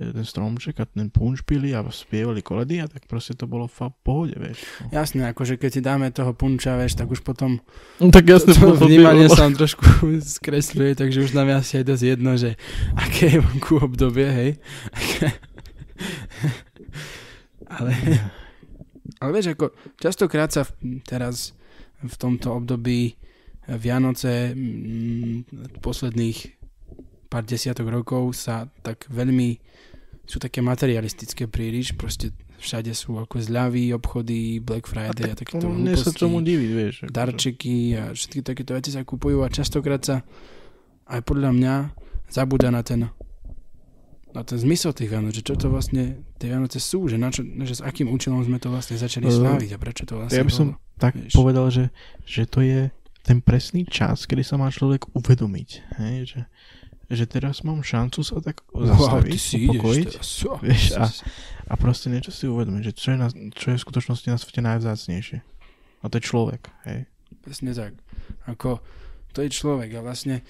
ten 0.00 0.24
stromček 0.24 0.80
a 0.80 0.88
ten 0.88 1.12
punč 1.12 1.44
pili 1.44 1.76
a 1.76 1.84
spievali 1.92 2.40
koledy 2.40 2.80
a 2.80 2.88
tak 2.88 3.04
proste 3.04 3.36
to 3.36 3.44
bolo 3.44 3.68
fa 3.68 3.92
pohode, 3.92 4.32
vieš. 4.40 4.64
No. 4.88 4.96
Jasné, 4.96 5.28
akože 5.36 5.60
keď 5.60 5.70
si 5.70 5.80
dáme 5.84 6.08
toho 6.08 6.32
punča, 6.32 6.80
vieš, 6.80 6.96
tak 6.96 7.12
už 7.12 7.20
potom 7.20 7.60
No, 8.00 8.08
tak 8.08 8.24
jasne, 8.24 8.56
to 8.56 8.64
potom 8.64 8.88
vnímanie 8.88 9.28
sa 9.28 9.44
nám 9.44 9.60
trošku 9.60 9.84
skresľuje, 10.40 10.96
takže 10.96 11.28
už 11.28 11.36
nám 11.36 11.52
je 11.52 11.54
asi 11.60 11.72
aj 11.80 11.84
dosť 11.84 12.04
jedno, 12.16 12.32
že 12.40 12.56
aké 12.96 13.36
je 13.36 13.38
vonku 13.44 13.72
obdobie, 13.84 14.28
hej. 14.32 14.50
ale, 17.76 17.92
ale 19.20 19.30
vieš, 19.36 19.52
ako 19.52 19.76
častokrát 20.00 20.48
sa 20.48 20.64
v, 20.64 21.04
teraz 21.04 21.52
v 22.00 22.14
tomto 22.16 22.56
období 22.56 23.20
Vianoce 23.68 24.56
mm, 24.56 25.76
posledných 25.84 26.60
pár 27.30 27.46
desiatok 27.46 27.86
rokov 27.86 28.34
sa 28.34 28.66
tak 28.82 29.06
veľmi 29.06 29.54
sú 30.30 30.38
také 30.38 30.62
materialistické 30.62 31.44
príliš, 31.44 31.92
proste 31.92 32.30
všade 32.56 32.94
sú 32.94 33.18
ako 33.18 33.42
zľavy, 33.42 33.90
obchody, 33.90 34.62
Black 34.62 34.86
A 34.86 34.90
Friday 35.10 35.26
a, 35.26 35.34
tak 35.34 35.50
takéto 35.50 35.66
to 35.66 35.68
mne 35.68 35.90
sa 35.92 36.06
hlúposti 36.06 36.20
tomu 36.20 36.38
diviť, 36.38 36.70
vieš. 36.70 36.94
akože. 37.02 37.10
darčeky 37.10 37.76
a 37.98 38.02
všetky 38.14 38.38
takéto 38.40 38.70
veci 38.72 38.90
sa 38.90 39.02
kupujú 39.02 39.42
a 39.42 39.48
častokrát 39.48 39.98
sa 39.98 40.16
aj 41.04 41.20
podľa 41.26 41.50
mňa 41.50 41.74
zabúda 42.28 42.70
na 42.70 42.86
ten 42.86 43.10
na 44.30 44.46
ten 44.46 44.54
zmysel 44.54 44.94
tých 44.94 45.10
Vianoc, 45.10 45.34
že 45.34 45.42
čo 45.42 45.58
to 45.58 45.66
vlastne 45.66 46.22
tie 46.38 46.54
Vianoce 46.54 46.78
sú, 46.78 47.10
že, 47.10 47.18
na 47.18 47.34
čo, 47.34 47.42
že 47.42 47.74
s 47.74 47.82
akým 47.82 48.06
účelom 48.06 48.38
sme 48.46 48.62
to 48.62 48.70
vlastne 48.70 48.94
začali 48.94 49.26
Eh, 49.26 49.34
sláviť 49.34 49.74
a 49.74 49.78
prečo 49.82 50.06
to 50.06 50.22
vlastne 50.22 50.38
Ja 50.38 50.46
by 50.46 50.52
som 50.54 50.66
bolo. 50.70 50.78
tak 51.02 51.18
vieš. 51.18 51.34
povedal, 51.34 51.66
že, 51.74 51.84
že 52.22 52.46
to 52.46 52.62
je 52.62 52.94
ten 53.26 53.42
presný 53.42 53.82
čas, 53.84 54.30
kedy 54.30 54.46
sa 54.46 54.54
má 54.54 54.70
človek 54.70 55.10
uvedomiť. 55.12 55.68
Hej? 55.98 56.14
Že, 56.30 56.40
že 57.10 57.26
teraz 57.26 57.66
mám 57.66 57.82
šancu 57.82 58.22
sa 58.22 58.38
tak 58.38 58.62
zastaviť, 58.70 59.34
upokojiť 59.66 60.06
teraz. 60.14 60.26
So, 60.26 60.56
Vieš, 60.62 60.94
a- 60.94 61.10
a 61.66 61.74
proste 61.74 62.06
niečo 62.10 62.30
si 62.30 62.46
uvedomiť, 62.46 62.82
že 62.86 62.92
čo 62.94 63.08
je, 63.14 63.18
na, 63.18 63.28
čo 63.30 63.66
je 63.74 63.76
v 63.78 63.82
skutočnosti 63.82 64.26
na 64.30 64.38
svete 64.38 64.62
najvzácnejšie. 64.62 65.38
A 66.00 66.04
to 66.06 66.16
je 66.16 66.24
človek. 66.24 66.62
Hej? 66.86 67.10
Presne 67.42 67.70
tak. 67.74 67.92
Ako, 68.46 68.78
to 69.34 69.42
je 69.42 69.50
človek 69.50 69.90
a 69.94 70.00
vlastne 70.02 70.42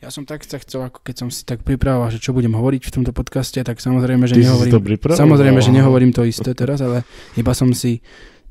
ja 0.00 0.08
som 0.08 0.24
tak 0.24 0.40
sa 0.48 0.56
chcel, 0.56 0.88
ako 0.88 1.04
keď 1.04 1.14
som 1.20 1.28
si 1.28 1.44
tak 1.44 1.60
pripravoval, 1.60 2.08
že 2.08 2.24
čo 2.24 2.32
budem 2.32 2.56
hovoriť 2.56 2.88
v 2.88 2.92
tomto 2.92 3.12
podcaste, 3.12 3.60
tak 3.60 3.84
samozrejme, 3.84 4.24
že 4.24 4.40
nehovorím. 4.40 4.72
Samozrejme, 5.04 5.60
že 5.60 5.70
nehovorím 5.76 6.12
to 6.16 6.24
isté 6.24 6.56
teraz, 6.56 6.80
ale 6.80 7.04
iba 7.36 7.52
som 7.52 7.68
si, 7.76 8.00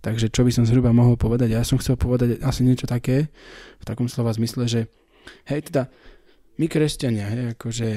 takže 0.06 0.30
čo 0.30 0.46
by 0.46 0.54
som 0.54 0.70
zhruba 0.70 0.94
mohol 0.94 1.18
povedať, 1.18 1.58
ja 1.58 1.66
som 1.66 1.82
chcel 1.82 1.98
povedať 1.98 2.38
asi 2.46 2.62
niečo 2.62 2.86
také, 2.86 3.34
v 3.82 3.84
takom 3.84 4.06
slova 4.06 4.30
zmysle, 4.30 4.70
že 4.70 4.86
hej, 5.50 5.74
teda, 5.74 5.90
my 6.60 6.66
kresťania, 6.68 7.26
hej, 7.32 7.42
akože, 7.56 7.88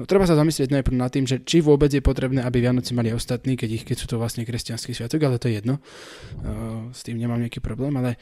no 0.00 0.08
treba 0.08 0.24
sa 0.24 0.34
zamyslieť 0.34 0.72
najprv 0.72 0.96
nad 0.96 1.12
tým, 1.12 1.28
že 1.28 1.44
či 1.44 1.60
vôbec 1.60 1.92
je 1.92 2.00
potrebné, 2.00 2.40
aby 2.40 2.64
Vianoce 2.64 2.96
mali 2.96 3.12
ostatní, 3.12 3.54
keď, 3.54 3.70
ich, 3.70 3.84
keď 3.84 3.96
sú 4.00 4.06
to 4.08 4.16
vlastne 4.16 4.48
kresťanský 4.48 4.96
sviatok, 4.96 5.20
ale 5.28 5.36
to 5.36 5.52
je 5.52 5.60
jedno, 5.60 5.76
uh, 5.78 6.88
s 6.96 7.04
tým 7.04 7.20
nemám 7.20 7.44
nejaký 7.44 7.60
problém, 7.60 7.92
ale 8.00 8.16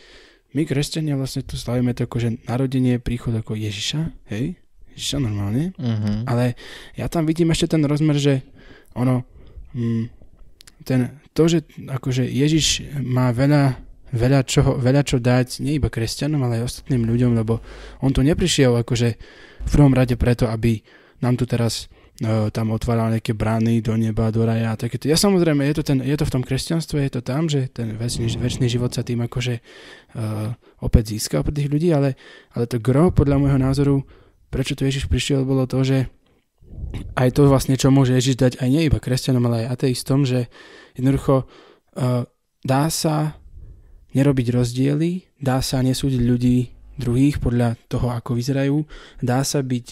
my 0.52 0.66
kresťania 0.66 1.14
vlastne 1.14 1.46
tu 1.46 1.54
slavíme 1.54 1.94
to 1.94 2.10
akože 2.10 2.50
narodenie, 2.50 2.98
príchod 2.98 3.32
ako 3.38 3.54
Ježiša, 3.54 4.34
hej, 4.34 4.58
Ježiša 4.96 5.18
normálne, 5.22 5.76
Uh-huh. 5.76 6.24
ale 6.24 6.56
ja 6.96 7.06
tam 7.06 7.28
vidím 7.28 7.52
ešte 7.52 7.76
ten 7.76 7.84
rozmer, 7.84 8.16
že 8.16 8.40
ono, 8.96 9.22
mm, 9.76 10.08
ten, 10.88 11.20
to, 11.36 11.44
že 11.46 11.68
akože 11.84 12.24
Ježiš 12.24 12.88
má 13.04 13.28
veľa, 13.36 13.76
veľa, 14.16 14.40
čo, 14.48 14.80
veľa 14.80 15.02
čo 15.04 15.20
dať, 15.20 15.60
nie 15.60 15.76
iba 15.76 15.92
kresťanom, 15.92 16.40
ale 16.42 16.60
aj 16.60 16.72
ostatným 16.72 17.04
ľuďom, 17.04 17.36
lebo 17.36 17.60
on 18.00 18.10
tu 18.10 18.24
neprišiel 18.24 18.72
akože 18.82 19.08
v 19.66 19.70
prvom 19.70 19.92
rade 19.92 20.16
preto, 20.16 20.48
aby 20.48 20.80
nám 21.20 21.36
tu 21.36 21.44
teraz 21.44 21.88
uh, 22.24 22.48
tam 22.52 22.72
otváral 22.72 23.12
nejaké 23.12 23.36
brány 23.36 23.84
do 23.84 23.96
neba, 23.96 24.32
do 24.32 24.44
raja 24.44 24.72
a 24.72 24.80
takéto. 24.80 25.08
Ja 25.08 25.16
samozrejme, 25.20 25.64
je 25.68 25.74
to, 25.80 25.82
ten, 25.84 25.98
je 26.00 26.16
to 26.16 26.24
v 26.24 26.34
tom 26.34 26.42
kresťanstve, 26.44 26.96
je 27.04 27.12
to 27.12 27.20
tam, 27.20 27.48
že 27.48 27.68
ten 27.72 27.96
väčší, 27.96 28.36
väčší 28.40 28.68
život 28.68 28.92
sa 28.92 29.04
tým 29.04 29.24
akože 29.24 29.54
uh, 29.60 30.52
opäť 30.80 31.16
získal 31.16 31.44
pre 31.44 31.52
tých 31.52 31.72
ľudí, 31.72 31.92
ale, 31.92 32.16
ale 32.52 32.64
to 32.64 32.80
gro 32.80 33.12
podľa 33.12 33.36
môjho 33.36 33.60
názoru 33.60 33.96
prečo 34.50 34.78
tu 34.78 34.86
Ježiš 34.86 35.10
prišiel, 35.10 35.44
bolo 35.44 35.66
to, 35.66 35.82
že 35.82 36.08
aj 37.12 37.36
to 37.36 37.48
vlastne, 37.48 37.74
čo 37.76 37.92
môže 37.92 38.14
Ježiš 38.14 38.40
dať 38.40 38.52
aj 38.62 38.68
nie 38.68 38.88
iba 38.88 38.96
kresťanom, 38.96 39.44
ale 39.48 39.66
aj 39.66 39.80
ateistom, 39.80 40.24
že 40.24 40.48
jednoducho 40.94 41.44
uh, 41.44 42.24
dá 42.62 42.82
sa 42.88 43.36
nerobiť 44.16 44.46
rozdiely, 44.56 45.28
dá 45.36 45.60
sa 45.60 45.84
nesúdiť 45.84 46.22
ľudí 46.24 46.58
druhých 46.96 47.36
podľa 47.38 47.76
toho, 47.92 48.08
ako 48.08 48.32
vyzerajú, 48.32 48.88
dá 49.20 49.44
sa 49.44 49.60
byť, 49.60 49.86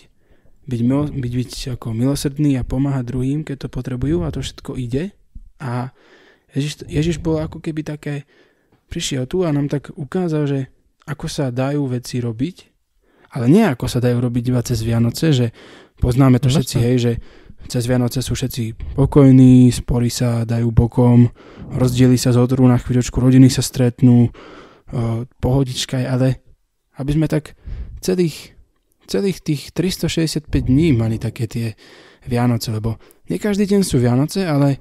byť, 0.64 0.81
milo, 0.81 1.04
byť, 1.12 1.33
byť 1.37 1.50
ako 1.76 1.93
milosrdný 1.93 2.57
a 2.57 2.64
pomáhať 2.64 3.04
druhým, 3.12 3.45
keď 3.45 3.69
to 3.69 3.69
potrebujú 3.69 4.25
a 4.25 4.33
to 4.33 4.40
všetko 4.40 4.81
ide. 4.81 5.12
A 5.61 5.93
Ježiš, 6.57 6.88
Ježiš 6.88 7.16
bol 7.21 7.45
ako 7.45 7.61
keby 7.61 7.85
také, 7.85 8.25
prišiel 8.88 9.28
tu 9.28 9.45
a 9.45 9.52
nám 9.52 9.69
tak 9.69 9.93
ukázal, 9.93 10.49
že 10.49 10.61
ako 11.04 11.28
sa 11.28 11.52
dajú 11.52 11.85
veci 11.93 12.25
robiť, 12.25 12.57
ale 13.37 13.52
nie 13.52 13.64
ako 13.69 13.85
sa 13.85 14.00
dajú 14.00 14.25
robiť 14.25 14.45
iba 14.49 14.64
cez 14.64 14.81
Vianoce, 14.81 15.37
že 15.37 15.47
poznáme 16.00 16.40
to 16.40 16.49
všetci, 16.49 16.76
hej, 16.81 16.97
že 16.97 17.12
cez 17.68 17.85
Vianoce 17.88 18.21
sú 18.21 18.37
všetci 18.37 18.94
pokojní, 18.97 19.73
spory 19.73 20.09
sa 20.12 20.44
dajú 20.44 20.71
bokom, 20.71 21.28
rozdieli 21.75 22.16
sa 22.21 22.33
z 22.35 22.38
odru 22.40 22.64
na 22.68 22.76
chvíľočku, 22.76 23.16
rodiny 23.18 23.49
sa 23.49 23.64
stretnú, 23.64 24.28
uh, 24.28 25.25
pohodička 25.40 26.00
je, 26.00 26.06
ale 26.06 26.26
aby 27.00 27.11
sme 27.16 27.26
tak 27.26 27.59
celých, 28.04 28.54
celých 29.09 29.42
tých 29.42 29.73
365 29.73 30.49
dní 30.49 30.94
mali 30.94 31.16
také 31.18 31.49
tie 31.50 31.66
Vianoce, 32.25 32.73
lebo 32.73 32.97
nie 33.28 33.40
každý 33.40 33.68
deň 33.68 33.80
sú 33.85 34.00
Vianoce, 34.00 34.44
ale 34.44 34.80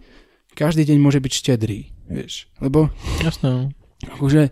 každý 0.53 0.87
deň 0.87 0.97
môže 0.99 1.19
byť 1.19 1.33
štedrý, 1.33 1.91
vieš, 2.07 2.47
lebo 2.61 2.91
Jasné. 3.23 3.73
akože 4.05 4.51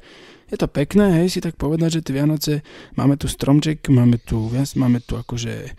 je 0.51 0.57
to 0.59 0.67
pekné, 0.67 1.23
hej, 1.23 1.31
si 1.31 1.39
tak 1.39 1.55
povedať, 1.55 1.99
že 1.99 2.11
tie 2.11 2.15
Vianoce, 2.19 2.53
máme 2.99 3.15
tu 3.15 3.31
stromček, 3.31 3.87
máme 3.87 4.19
tu, 4.19 4.51
máme 4.51 4.99
tu 4.99 5.15
akože 5.15 5.71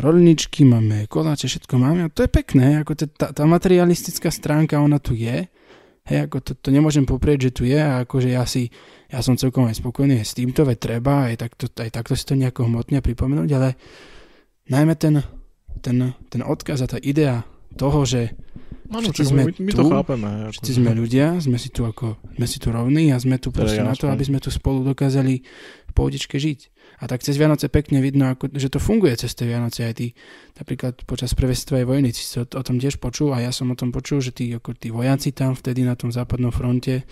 rolničky, 0.00 0.68
máme 0.68 1.08
koláče, 1.08 1.48
všetko 1.48 1.74
máme 1.80 2.00
a 2.04 2.12
to 2.12 2.28
je 2.28 2.30
pekné, 2.30 2.84
ako 2.84 2.92
tá, 3.08 3.32
tá 3.32 3.44
materialistická 3.48 4.28
stránka, 4.28 4.76
ona 4.80 5.00
tu 5.00 5.16
je, 5.16 5.48
hej, 6.04 6.18
ako 6.28 6.44
to, 6.44 6.52
to 6.52 6.68
nemôžem 6.68 7.08
poprieť, 7.08 7.48
že 7.48 7.54
tu 7.56 7.62
je 7.64 7.80
a 7.80 8.04
akože 8.04 8.28
ja 8.28 8.44
si, 8.44 8.68
ja 9.08 9.24
som 9.24 9.40
celkom 9.40 9.64
aj 9.64 9.80
spokojný 9.80 10.20
s 10.20 10.36
týmto, 10.36 10.68
veď 10.68 10.78
treba, 10.78 11.32
aj 11.32 11.48
takto, 11.48 11.64
aj 11.80 11.90
takto 11.90 12.12
si 12.12 12.28
to 12.28 12.36
nejako 12.36 12.68
hmotne 12.68 13.00
pripomenúť, 13.00 13.50
ale 13.56 13.68
najmä 14.68 14.94
ten, 15.00 15.24
ten, 15.80 16.12
ten 16.28 16.42
odkaz 16.44 16.84
a 16.84 16.90
tá 16.90 17.00
idea 17.00 17.48
toho, 17.80 18.04
že 18.04 18.36
Áno, 18.92 19.08
Všetci 19.08 19.24
sme 19.24 19.42
my, 19.48 19.52
my 19.64 19.72
to 19.72 19.82
tu, 19.82 19.88
chápeme. 19.88 20.28
Ako, 20.44 20.52
Všetci 20.60 20.72
sme 20.76 20.90
ľudia, 20.92 21.26
sme 21.40 21.56
si 21.56 21.68
tu 21.72 21.88
ako, 21.88 22.20
sme 22.36 22.46
si 22.46 22.58
tu 22.60 22.68
rovní 22.68 23.10
a 23.10 23.16
sme 23.16 23.40
tu 23.40 23.48
proste 23.48 23.80
na 23.80 23.96
to, 23.96 24.12
aby 24.12 24.24
sme 24.28 24.38
tu 24.44 24.52
spolu 24.52 24.84
dokázali 24.84 25.40
v 25.88 25.92
pohodičke 25.96 26.36
žiť. 26.36 26.60
A 27.00 27.08
tak 27.08 27.24
cez 27.24 27.40
Vianoce 27.40 27.72
pekne 27.72 28.04
vidno, 28.04 28.28
ako, 28.36 28.52
že 28.52 28.68
to 28.68 28.78
funguje 28.78 29.16
cez 29.16 29.32
tie 29.32 29.48
Vianoce 29.48 29.88
aj 29.88 29.94
ty. 29.96 30.12
Napríklad 30.60 31.00
počas 31.08 31.32
prvej 31.32 31.56
svetovej 31.56 31.88
vojny 31.88 32.12
si 32.12 32.24
o, 32.36 32.44
o 32.44 32.62
tom 32.62 32.76
tiež 32.76 33.00
počul 33.00 33.32
a 33.32 33.40
ja 33.40 33.50
som 33.50 33.72
o 33.72 33.76
tom 33.76 33.88
počul, 33.88 34.20
že 34.20 34.36
tí, 34.36 34.52
ako 34.52 34.76
tí 34.76 34.92
vojaci 34.92 35.32
tam 35.32 35.56
vtedy 35.56 35.82
na 35.82 35.96
tom 35.96 36.12
západnom 36.12 36.52
fronte 36.52 37.08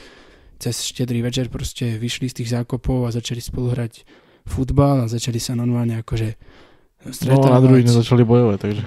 cez 0.62 0.86
štedrý 0.86 1.24
večer 1.26 1.50
proste 1.50 1.98
vyšli 1.98 2.30
z 2.30 2.44
tých 2.44 2.52
zákopov 2.54 3.08
a 3.08 3.10
začali 3.10 3.42
spolu 3.42 3.74
hrať 3.74 4.06
futbal 4.46 5.02
a 5.02 5.10
začali 5.10 5.42
sa 5.42 5.58
normálne 5.58 5.98
akože 5.98 6.38
No 7.26 7.42
a 7.42 7.58
na 7.58 7.58
druhý 7.58 7.82
deň 7.82 7.90
stretávať. 7.90 8.02
začali 8.06 8.22
bojovať, 8.22 8.58
takže... 8.62 8.82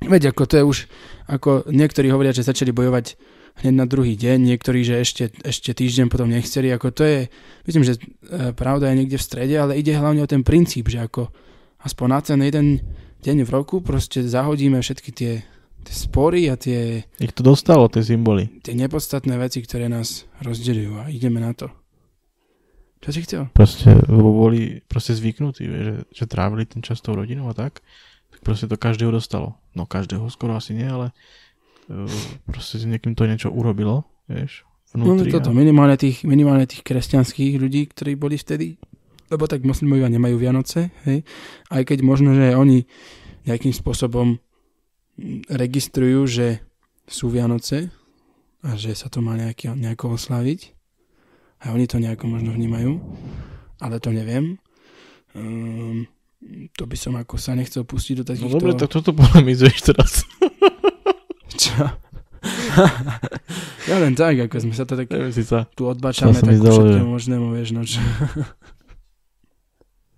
Veď 0.00 0.32
ako 0.32 0.42
to 0.48 0.54
je 0.56 0.64
už, 0.64 0.78
ako 1.28 1.50
niektorí 1.68 2.08
hovoria, 2.08 2.32
že 2.32 2.46
začali 2.46 2.72
bojovať 2.72 3.20
hneď 3.60 3.74
na 3.76 3.84
druhý 3.84 4.16
deň, 4.16 4.38
niektorí, 4.48 4.80
že 4.86 5.04
ešte, 5.04 5.24
ešte 5.44 5.76
týždeň 5.76 6.08
potom 6.08 6.32
nechceli, 6.32 6.72
ako 6.72 6.88
to 6.94 7.02
je, 7.04 7.18
myslím, 7.68 7.84
že 7.84 8.00
e, 8.00 8.56
pravda 8.56 8.88
je 8.90 8.98
niekde 9.04 9.20
v 9.20 9.26
strede, 9.26 9.54
ale 9.60 9.76
ide 9.76 9.92
hlavne 9.92 10.24
o 10.24 10.30
ten 10.30 10.40
princíp, 10.40 10.88
že 10.88 11.04
ako 11.04 11.28
aspoň 11.84 12.06
na 12.08 12.20
ten 12.24 12.40
jeden 12.40 12.66
deň 13.20 13.44
v 13.44 13.50
roku 13.52 13.84
proste 13.84 14.24
zahodíme 14.24 14.80
všetky 14.80 15.10
tie, 15.12 15.32
tie 15.84 15.94
spory 15.94 16.48
a 16.48 16.56
tie, 16.56 17.04
Ich 17.20 17.36
to 17.36 17.44
dostalo, 17.44 17.92
tie 17.92 18.00
symboly. 18.00 18.48
tie 18.64 18.72
nepodstatné 18.72 19.36
veci, 19.36 19.60
ktoré 19.60 19.92
nás 19.92 20.24
rozdeľujú 20.40 20.92
a 20.96 21.12
ideme 21.12 21.44
na 21.44 21.52
to. 21.52 21.68
Čo 23.00 23.10
si 23.16 23.20
chcel? 23.24 23.42
Proste, 23.56 23.96
lebo 24.12 24.28
boli 24.28 24.84
proste 24.84 25.16
zvyknutí, 25.16 25.64
že, 25.64 25.94
že 26.12 26.24
trávili 26.28 26.68
ten 26.68 26.84
čas 26.84 27.00
s 27.00 27.04
tou 27.04 27.16
rodinou 27.16 27.48
a 27.48 27.56
tak. 27.56 27.80
Proste 28.40 28.66
to 28.66 28.80
každého 28.80 29.12
dostalo. 29.12 29.60
No 29.76 29.84
každého 29.84 30.26
skoro 30.32 30.56
asi 30.56 30.72
nie, 30.72 30.88
ale 30.88 31.12
uh, 31.92 32.08
proste 32.48 32.80
s 32.80 32.88
niekým 32.88 33.12
to 33.12 33.28
niečo 33.28 33.52
urobilo, 33.52 34.08
vieš, 34.26 34.64
No 34.90 35.06
vnútri. 35.06 35.30
toto, 35.30 35.54
a, 35.54 35.54
minimálne 35.54 35.94
tých, 35.94 36.26
minimálne 36.26 36.66
tých 36.66 36.82
kresťanských 36.82 37.62
ľudí, 37.62 37.86
ktorí 37.94 38.18
boli 38.18 38.34
vtedy, 38.34 38.74
lebo 39.30 39.46
tak 39.46 39.62
moslimovia 39.62 40.10
nemajú 40.10 40.34
Vianoce, 40.34 40.90
hej, 41.06 41.22
aj 41.70 41.82
keď 41.86 41.98
možno, 42.02 42.34
že 42.34 42.58
oni 42.58 42.90
nejakým 43.46 43.70
spôsobom 43.70 44.42
registrujú, 45.46 46.26
že 46.26 46.46
sú 47.06 47.30
Vianoce 47.30 47.94
a 48.66 48.74
že 48.74 48.98
sa 48.98 49.06
to 49.06 49.22
má 49.22 49.38
nejaký, 49.38 49.70
nejako 49.78 50.18
oslaviť. 50.18 50.74
A 51.60 51.76
oni 51.76 51.84
to 51.84 52.00
nejako 52.00 52.24
možno 52.24 52.56
vnímajú, 52.56 52.96
ale 53.84 54.00
to 54.00 54.10
neviem. 54.16 54.56
Um, 55.36 56.08
to 56.72 56.84
by 56.84 56.96
som 56.96 57.12
ako 57.14 57.36
sa 57.36 57.52
nechcel 57.52 57.84
pustiť 57.84 58.20
do 58.20 58.24
No 58.24 58.28
takýchto... 58.28 58.54
dobre, 58.56 58.72
tak 58.74 58.88
toto 58.88 59.12
polemizuješ 59.12 59.78
teraz. 59.84 60.24
Čo? 61.60 61.76
ja 63.84 63.96
len 64.00 64.16
tak, 64.16 64.40
ako 64.40 64.56
sme 64.56 64.72
sa 64.72 64.88
to 64.88 64.96
tak 64.96 65.12
Neviem 65.12 65.28
si 65.28 65.44
sa, 65.44 65.68
tu 65.76 65.84
odbačame, 65.84 66.32
To 66.32 66.40
tak 66.40 66.56
všetkému 66.56 67.04
že- 67.04 67.12
možnému, 67.12 67.46
vieš, 67.52 67.76
no 67.76 67.84
čo. 67.84 68.00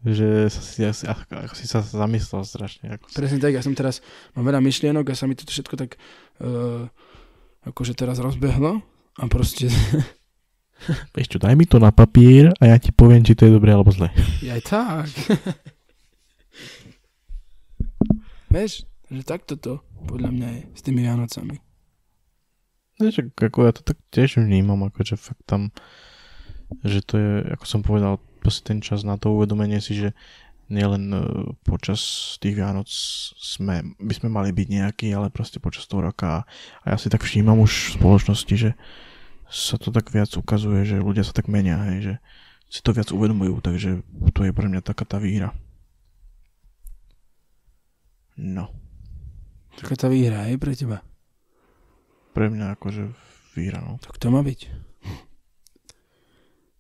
že 0.07 0.47
sa 0.47 0.61
si, 0.63 0.81
asi, 0.83 1.05
ako, 1.07 1.47
ako 1.47 1.55
si 1.55 1.67
sa 1.67 1.79
zamyslel 1.83 2.43
strašne. 2.43 2.95
Ako 2.95 3.07
si, 3.07 3.15
Presne 3.15 3.39
tak, 3.39 3.55
ja 3.55 3.63
som 3.63 3.75
teraz, 3.75 4.03
mám 4.35 4.47
veľa 4.47 4.59
myšlienok 4.59 5.03
a 5.03 5.15
sa 5.15 5.27
mi 5.27 5.35
toto 5.35 5.51
všetko 5.51 5.75
tak 5.75 5.99
uh, 6.43 6.87
akože 7.65 7.95
teraz 7.95 8.19
rozbehlo 8.19 8.83
a 9.19 9.23
proste 9.27 9.71
vieš 11.15 11.27
čo, 11.27 11.39
daj 11.39 11.55
mi 11.55 11.67
to 11.67 11.79
na 11.79 11.91
papier 11.91 12.51
a 12.59 12.71
ja 12.71 12.77
ti 12.79 12.91
poviem, 12.91 13.23
či 13.23 13.35
to 13.35 13.47
je 13.47 13.55
dobré 13.55 13.71
alebo 13.71 13.91
zlé. 13.91 14.11
aj 14.47 14.63
tak. 14.63 15.11
vieš, 18.53 18.85
že 19.09 19.23
takto 19.25 19.57
to 19.57 19.81
podľa 20.05 20.31
mňa 20.31 20.49
je 20.53 20.63
s 20.77 20.81
tými 20.85 21.01
Vianocami. 21.03 21.57
Vieš, 23.01 23.33
ako 23.35 23.59
ja 23.67 23.73
to 23.73 23.83
tak 23.83 23.99
tiež 24.13 24.39
vnímam, 24.45 24.85
akože 24.85 25.17
fakt 25.17 25.43
tam, 25.49 25.73
že 26.85 27.01
to 27.03 27.15
je, 27.17 27.33
ako 27.57 27.65
som 27.65 27.81
povedal, 27.81 28.21
proste 28.45 28.69
ten 28.69 28.79
čas 28.85 29.03
na 29.03 29.17
to 29.17 29.33
uvedomenie 29.33 29.81
si, 29.81 29.97
že 29.97 30.09
nielen 30.73 31.13
e, 31.13 31.21
počas 31.65 32.35
tých 32.39 32.57
Vianoc 32.57 32.89
sme, 33.37 33.97
by 34.01 34.15
sme 34.17 34.29
mali 34.33 34.55
byť 34.55 34.69
nejakí, 34.69 35.09
ale 35.13 35.33
proste 35.33 35.61
počas 35.61 35.85
toho 35.85 36.05
roka 36.05 36.45
a 36.85 36.87
ja 36.87 36.97
si 36.97 37.13
tak 37.13 37.25
všímam 37.25 37.61
už 37.61 37.73
v 37.73 37.95
spoločnosti, 38.01 38.55
že 38.55 38.71
sa 39.53 39.77
to 39.77 39.93
tak 39.93 40.09
viac 40.09 40.33
ukazuje, 40.33 40.89
že 40.89 41.05
ľudia 41.05 41.29
sa 41.29 41.37
tak 41.37 41.53
menia, 41.53 41.77
hej, 41.93 41.99
že 42.01 42.15
si 42.73 42.81
to 42.81 42.97
viac 42.97 43.13
uvedomujú, 43.13 43.61
takže 43.61 44.01
to 44.33 44.49
je 44.49 44.53
pre 44.57 44.65
mňa 44.65 44.81
taká 44.81 45.05
tá 45.05 45.21
víra. 45.21 45.53
No, 48.35 48.73
Taká 49.75 49.97
tá 49.97 50.09
výhra 50.09 50.47
je 50.47 50.57
pre 50.57 50.73
teba. 50.73 51.01
pre 52.33 52.49
mňa 52.49 52.77
akože 52.77 53.03
víra, 53.53 53.79
no. 53.79 53.97
Tak 53.99 54.17
to 54.17 54.29
má 54.29 54.41
byť. 54.41 54.61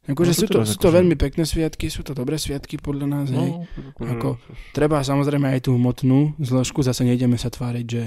Akože 0.03 0.33
No 0.33 0.35
sú, 0.35 0.47
to, 0.47 0.59
sú 0.65 0.77
to 0.77 0.89
akože- 0.89 0.97
veľmi 0.99 1.15
pekné 1.15 1.45
sviatky, 1.45 1.87
sú 1.87 2.03
to 2.03 2.11
dobré 2.11 2.35
sviatky 2.35 2.75
podľa 2.77 3.07
nás, 3.07 3.27
hej. 3.31 3.39
No, 3.39 3.63
Ako- 4.03 4.35
Treba 4.73 4.99
samozrejme 4.99 5.47
aj 5.49 5.61
tú 5.63 5.79
hmotnú 5.79 6.35
zložku, 6.39 6.83
zase 6.83 7.05
nejdeme 7.05 7.37
sa 7.37 7.49
tváriť, 7.49 7.87
že 7.87 8.03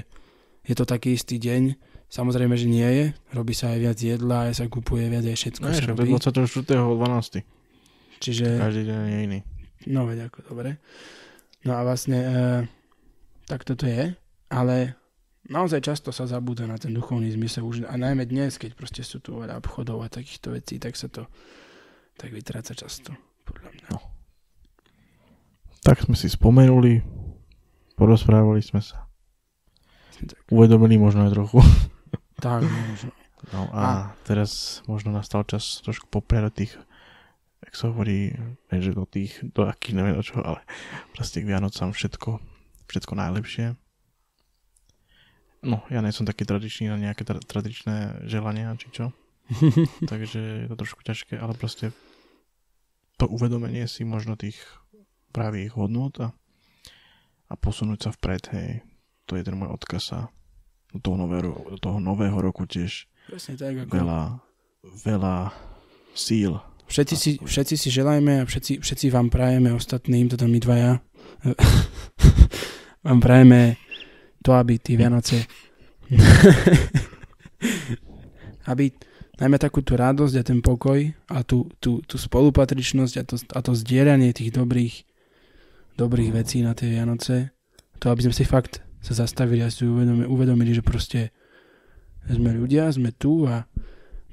je 0.62 0.74
to 0.74 0.84
taký 0.84 1.16
istý 1.16 1.38
deň. 1.38 1.78
Samozrejme, 2.08 2.54
že 2.54 2.68
nie 2.68 2.84
je. 2.86 3.06
Robí 3.32 3.54
sa 3.54 3.72
aj 3.72 3.80
viac 3.80 3.98
jedla, 3.98 4.38
aj 4.46 4.54
sa 4.56 4.66
kupuje 4.66 5.08
viac, 5.08 5.24
aj 5.24 5.38
všetko 5.38 5.64
No, 5.64 5.72
sa 5.72 5.86
robí. 5.88 6.04
je 6.04 6.12
24.12. 6.12 7.42
Čiže, 8.18 8.48
Každý 8.58 8.84
deň 8.84 9.02
je 9.06 9.18
iný. 9.22 9.40
no 9.88 10.04
veď 10.04 10.28
ako, 10.28 10.40
dobre. 10.46 10.78
No 11.64 11.74
a 11.74 11.82
vlastne, 11.82 12.18
e, 12.18 12.34
tak 13.46 13.62
toto 13.66 13.86
je, 13.86 14.14
ale 14.50 14.98
naozaj 15.50 15.82
často 15.86 16.10
sa 16.10 16.26
zabúda 16.26 16.66
na 16.66 16.78
ten 16.82 16.94
duchovný 16.94 17.30
zmysel 17.34 17.66
už, 17.66 17.86
a 17.86 17.94
najmä 17.98 18.26
dnes, 18.26 18.58
keď 18.58 18.74
proste 18.74 19.02
sú 19.06 19.22
tu 19.22 19.38
veľa 19.38 19.62
obchodov 19.62 20.02
a 20.02 20.10
takýchto 20.10 20.54
vecí, 20.54 20.82
tak 20.82 20.98
sa 20.98 21.10
to 21.10 21.30
tak 22.16 22.32
vytráca 22.32 22.72
často, 22.72 23.12
podľa 23.44 23.70
mňa. 23.76 23.88
Tak 25.86 26.10
sme 26.10 26.18
si 26.18 26.32
spomenuli, 26.32 27.04
porozprávali 27.94 28.64
sme 28.64 28.82
sa. 28.82 29.06
Tak. 30.16 30.48
Uvedomili 30.50 30.96
možno 30.98 31.28
aj 31.28 31.34
trochu. 31.36 31.60
Tak, 32.36 32.68
možno. 32.68 33.16
No 33.56 33.72
a 33.72 34.12
teraz 34.28 34.84
možno 34.92 35.16
nastal 35.16 35.48
čas 35.48 35.80
trošku 35.88 36.12
popriať 36.12 36.44
do 36.44 36.52
tých, 36.52 36.74
jak 37.64 37.74
sa 37.80 37.96
hovorí, 37.96 38.36
že 38.68 38.92
do 38.92 39.08
tých, 39.08 39.40
do 39.56 39.64
akých 39.64 39.96
neviem 39.96 40.20
do 40.20 40.26
čoho, 40.26 40.44
ale 40.44 40.60
proste 41.16 41.40
k 41.40 41.48
Vianocám 41.48 41.96
všetko, 41.96 42.44
všetko 42.88 43.14
najlepšie. 43.16 43.66
No, 45.66 45.82
ja 45.90 46.06
nie 46.06 46.14
som 46.14 46.30
taký 46.30 46.46
tradičný 46.46 46.94
na 46.94 46.98
nejaké 47.02 47.26
tra- 47.26 47.42
tradičné 47.42 48.28
želania, 48.30 48.78
či 48.78 48.94
čo. 48.94 49.10
Takže 50.12 50.66
je 50.66 50.68
to 50.70 50.76
trošku 50.78 51.02
ťažké, 51.02 51.38
ale 51.42 51.58
proste 51.58 51.90
to 53.18 53.26
uvedomenie 53.26 53.90
si 53.90 54.06
možno 54.06 54.38
tých 54.38 54.62
pravých 55.34 55.74
hodnot 55.74 56.22
a, 56.22 56.28
a 57.50 57.54
posunúť 57.58 58.10
sa 58.10 58.10
vpred, 58.14 58.44
hej. 58.54 58.70
To 59.26 59.34
je 59.34 59.44
ten 59.44 59.58
môj 59.58 59.74
odkaz 59.74 60.14
a 60.14 60.30
do 60.94 61.00
toho 61.02 61.18
nového, 61.18 61.52
do 61.76 61.80
toho 61.82 61.98
nového 61.98 62.38
roku 62.40 62.70
tiež 62.70 63.10
Presne 63.26 63.58
tak, 63.58 63.74
ako... 63.84 63.90
veľa, 63.90 64.22
veľa 65.02 65.36
síl. 66.14 66.62
Všetci 66.86 67.16
si, 67.18 67.32
všetci 67.42 67.76
si 67.82 67.90
želajme 67.90 68.46
a 68.46 68.48
všetci, 68.48 68.86
všetci 68.86 69.10
vám 69.10 69.34
prajeme 69.34 69.74
ostatným, 69.74 70.30
teda 70.30 70.46
my 70.46 70.60
dvaja, 70.62 71.02
vám 73.06 73.20
prajeme 73.22 73.78
to, 74.42 74.58
aby 74.58 74.82
tie 74.82 74.98
Vianoce 74.98 75.46
aby 78.72 78.90
najmä 79.38 79.58
takú 79.62 79.86
tú 79.86 79.94
radosť 79.94 80.36
a 80.42 80.44
ten 80.44 80.60
pokoj 80.62 81.00
a 81.30 81.38
tú, 81.46 81.70
tú, 81.78 82.02
tú 82.06 82.16
spolupatričnosť 82.18 83.14
a 83.20 83.24
to, 83.24 83.36
a 83.38 83.60
to 83.62 83.72
zdieľanie 83.78 84.34
tých 84.34 84.50
dobrých 84.54 85.06
dobrých 85.96 86.32
vecí 86.36 86.60
na 86.60 86.76
tie 86.76 86.92
Vianoce 86.92 87.56
to, 88.00 88.12
aby 88.12 88.28
sme 88.28 88.36
si 88.36 88.44
fakt 88.44 88.84
sa 89.00 89.16
zastavili 89.16 89.64
a 89.64 89.72
si 89.72 89.88
uvedomili, 89.88 90.28
uvedomili, 90.28 90.72
že 90.76 90.84
proste 90.84 91.32
sme 92.26 92.52
ľudia, 92.58 92.90
sme 92.92 93.14
tu 93.16 93.46
a 93.46 93.70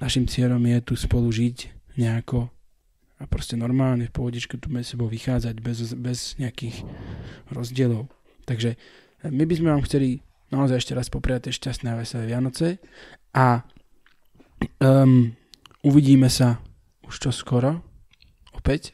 našim 0.01 0.27
cieľom 0.27 0.59
je 0.65 0.79
tu 0.83 0.95
spolu 0.97 1.29
žiť 1.31 1.71
nejako 2.01 2.51
a 3.21 3.25
proste 3.31 3.55
normálne 3.55 4.11
v 4.11 4.15
pohodičke 4.17 4.59
tu 4.59 4.67
medzi 4.73 4.97
sebou 4.97 5.07
vychádzať 5.07 5.55
bez, 5.63 5.79
bez 5.95 6.19
nejakých 6.43 6.83
rozdielov. 7.55 8.11
Takže 8.45 8.75
e, 8.75 8.77
my 9.31 9.45
by 9.47 9.55
sme 9.55 9.69
vám 9.73 9.83
chceli 9.87 10.23
naozaj 10.53 10.85
ešte 10.85 10.97
raz 10.97 11.09
popriať 11.09 11.49
šťastné 11.49 11.97
a 11.97 11.99
veselé 11.99 12.29
Vianoce 12.29 12.77
a 13.33 13.65
um, 14.85 15.33
uvidíme 15.81 16.29
sa 16.29 16.61
už 17.09 17.29
čo 17.29 17.31
skoro 17.33 17.81
opäť, 18.53 18.93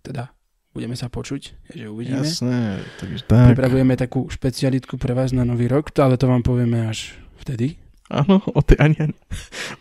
teda 0.00 0.32
budeme 0.72 0.96
sa 0.96 1.12
počuť, 1.12 1.72
že 1.72 1.84
uvidíme. 1.88 2.24
Jasné, 2.24 2.80
takže 3.00 3.28
tak. 3.28 3.52
Pripravujeme 3.52 3.96
takú 3.96 4.28
špecialitku 4.28 4.96
pre 4.96 5.12
vás 5.12 5.36
na 5.36 5.44
nový 5.44 5.68
rok, 5.68 5.92
to, 5.92 6.04
ale 6.04 6.16
to 6.16 6.28
vám 6.28 6.44
povieme 6.44 6.88
až 6.88 7.16
vtedy. 7.44 7.76
Áno, 8.08 8.38
o 8.38 8.60
tej 8.62 8.78
ani, 8.80 8.96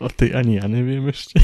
o 0.01 0.07
tej 0.09 0.33
ani 0.33 0.57
ja 0.59 0.65
neviem 0.65 1.07
ešte. 1.07 1.39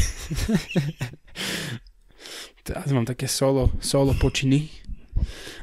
Teraz 2.67 2.89
mám 2.93 3.05
také 3.05 3.25
solo, 3.25 3.73
solo 3.81 4.13
počiny. 4.17 4.69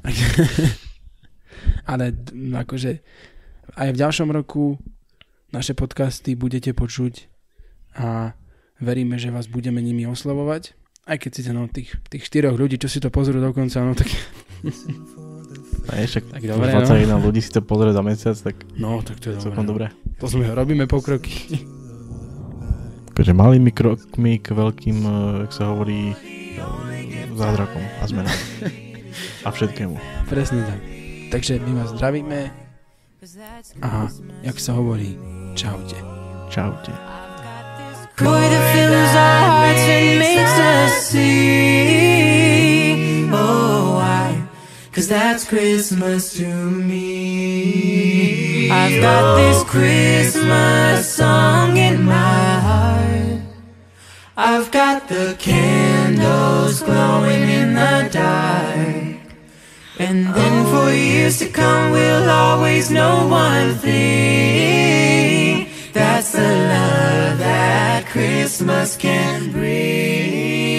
Ale 1.84 2.12
akože 2.34 3.00
aj 3.76 3.88
v 3.94 4.00
ďalšom 4.00 4.28
roku 4.32 4.78
naše 5.52 5.72
podcasty 5.72 6.36
budete 6.36 6.76
počuť 6.76 7.28
a 7.96 8.36
veríme, 8.78 9.16
že 9.16 9.32
vás 9.32 9.48
budeme 9.48 9.80
nimi 9.80 10.04
oslovovať. 10.04 10.76
Aj 11.08 11.16
keď 11.16 11.30
si 11.32 11.40
no, 11.48 11.64
tých, 11.72 11.96
tých 12.12 12.28
štyroch 12.28 12.60
ľudí, 12.60 12.76
čo 12.76 12.88
si 12.88 13.00
to 13.00 13.08
pozrú 13.08 13.40
dokonca, 13.40 13.80
no 13.80 13.96
tak, 13.96 14.12
Ne, 15.88 16.04
však 16.04 16.24
Tak 16.36 16.42
dobre, 16.44 16.68
no. 16.68 16.84
21 16.84 17.24
ľudí 17.24 17.40
si 17.40 17.48
to 17.48 17.64
pozrie 17.64 17.96
za 17.96 18.04
mesiac, 18.04 18.36
tak 18.36 18.60
no, 18.76 19.00
tak 19.00 19.16
to 19.24 19.32
je 19.32 19.40
celkom 19.40 19.64
dobré. 19.64 19.88
dobré. 19.88 20.16
To 20.20 20.26
sme, 20.28 20.44
robíme 20.52 20.84
pokroky. 20.84 21.64
Takže 23.16 23.32
malými 23.34 23.72
krokmi 23.72 24.38
k 24.38 24.52
veľkým, 24.52 24.98
eh, 25.02 25.12
jak 25.48 25.52
sa 25.56 25.72
hovorí, 25.72 26.12
eh, 26.12 27.32
zázrakom 27.34 27.82
a 27.82 28.04
zmenám. 28.04 28.38
A 29.46 29.50
všetkému. 29.50 29.96
Presne 30.28 30.62
tak. 30.62 30.97
Takže 31.30 31.58
my 31.60 31.80
vás 31.80 31.90
zdravíme 31.90 32.50
a 33.82 34.08
jak 34.42 34.60
sa 34.60 34.72
hovorí, 34.72 35.18
čaute. 35.58 35.96
Čaute. 36.48 36.92
Joy 38.18 38.42
that 38.50 38.64
fills 38.74 39.14
our 39.14 39.38
hearts 39.46 39.84
and 39.86 40.18
makes 40.18 40.58
us 40.58 40.92
sing. 41.14 42.98
Oh, 43.30 43.98
why? 44.00 44.42
Cause 44.90 45.06
that's 45.06 45.44
Christmas 45.44 46.34
to 46.34 46.46
me. 46.70 47.10
I've 48.70 49.00
got 49.02 49.36
this 49.36 49.62
Christmas 49.64 51.14
song 51.14 51.76
in 51.76 52.02
my 52.02 52.58
heart. 52.62 53.42
I've 54.38 54.70
got 54.70 55.08
the 55.08 55.36
candles 55.38 56.82
glowing 56.82 57.50
in 57.50 57.74
the 57.74 58.08
dark. 58.10 58.77
And 60.00 60.32
then 60.32 60.66
for 60.66 60.92
years 60.94 61.40
to 61.40 61.48
come, 61.48 61.90
we'll 61.90 62.30
always 62.30 62.88
know 62.88 63.26
one 63.26 63.74
thing. 63.74 65.66
That's 65.92 66.30
the 66.30 66.38
love 66.38 67.38
that 67.40 68.06
Christmas 68.06 68.96
can 68.96 69.50
bring. 69.50 70.78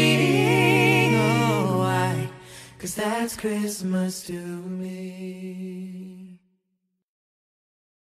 Oh, 1.16 1.80
why? 1.80 2.30
Cause 2.78 2.96
that's 2.96 3.36
Christmas 3.36 4.24
to 4.28 4.34
me. 4.34 5.99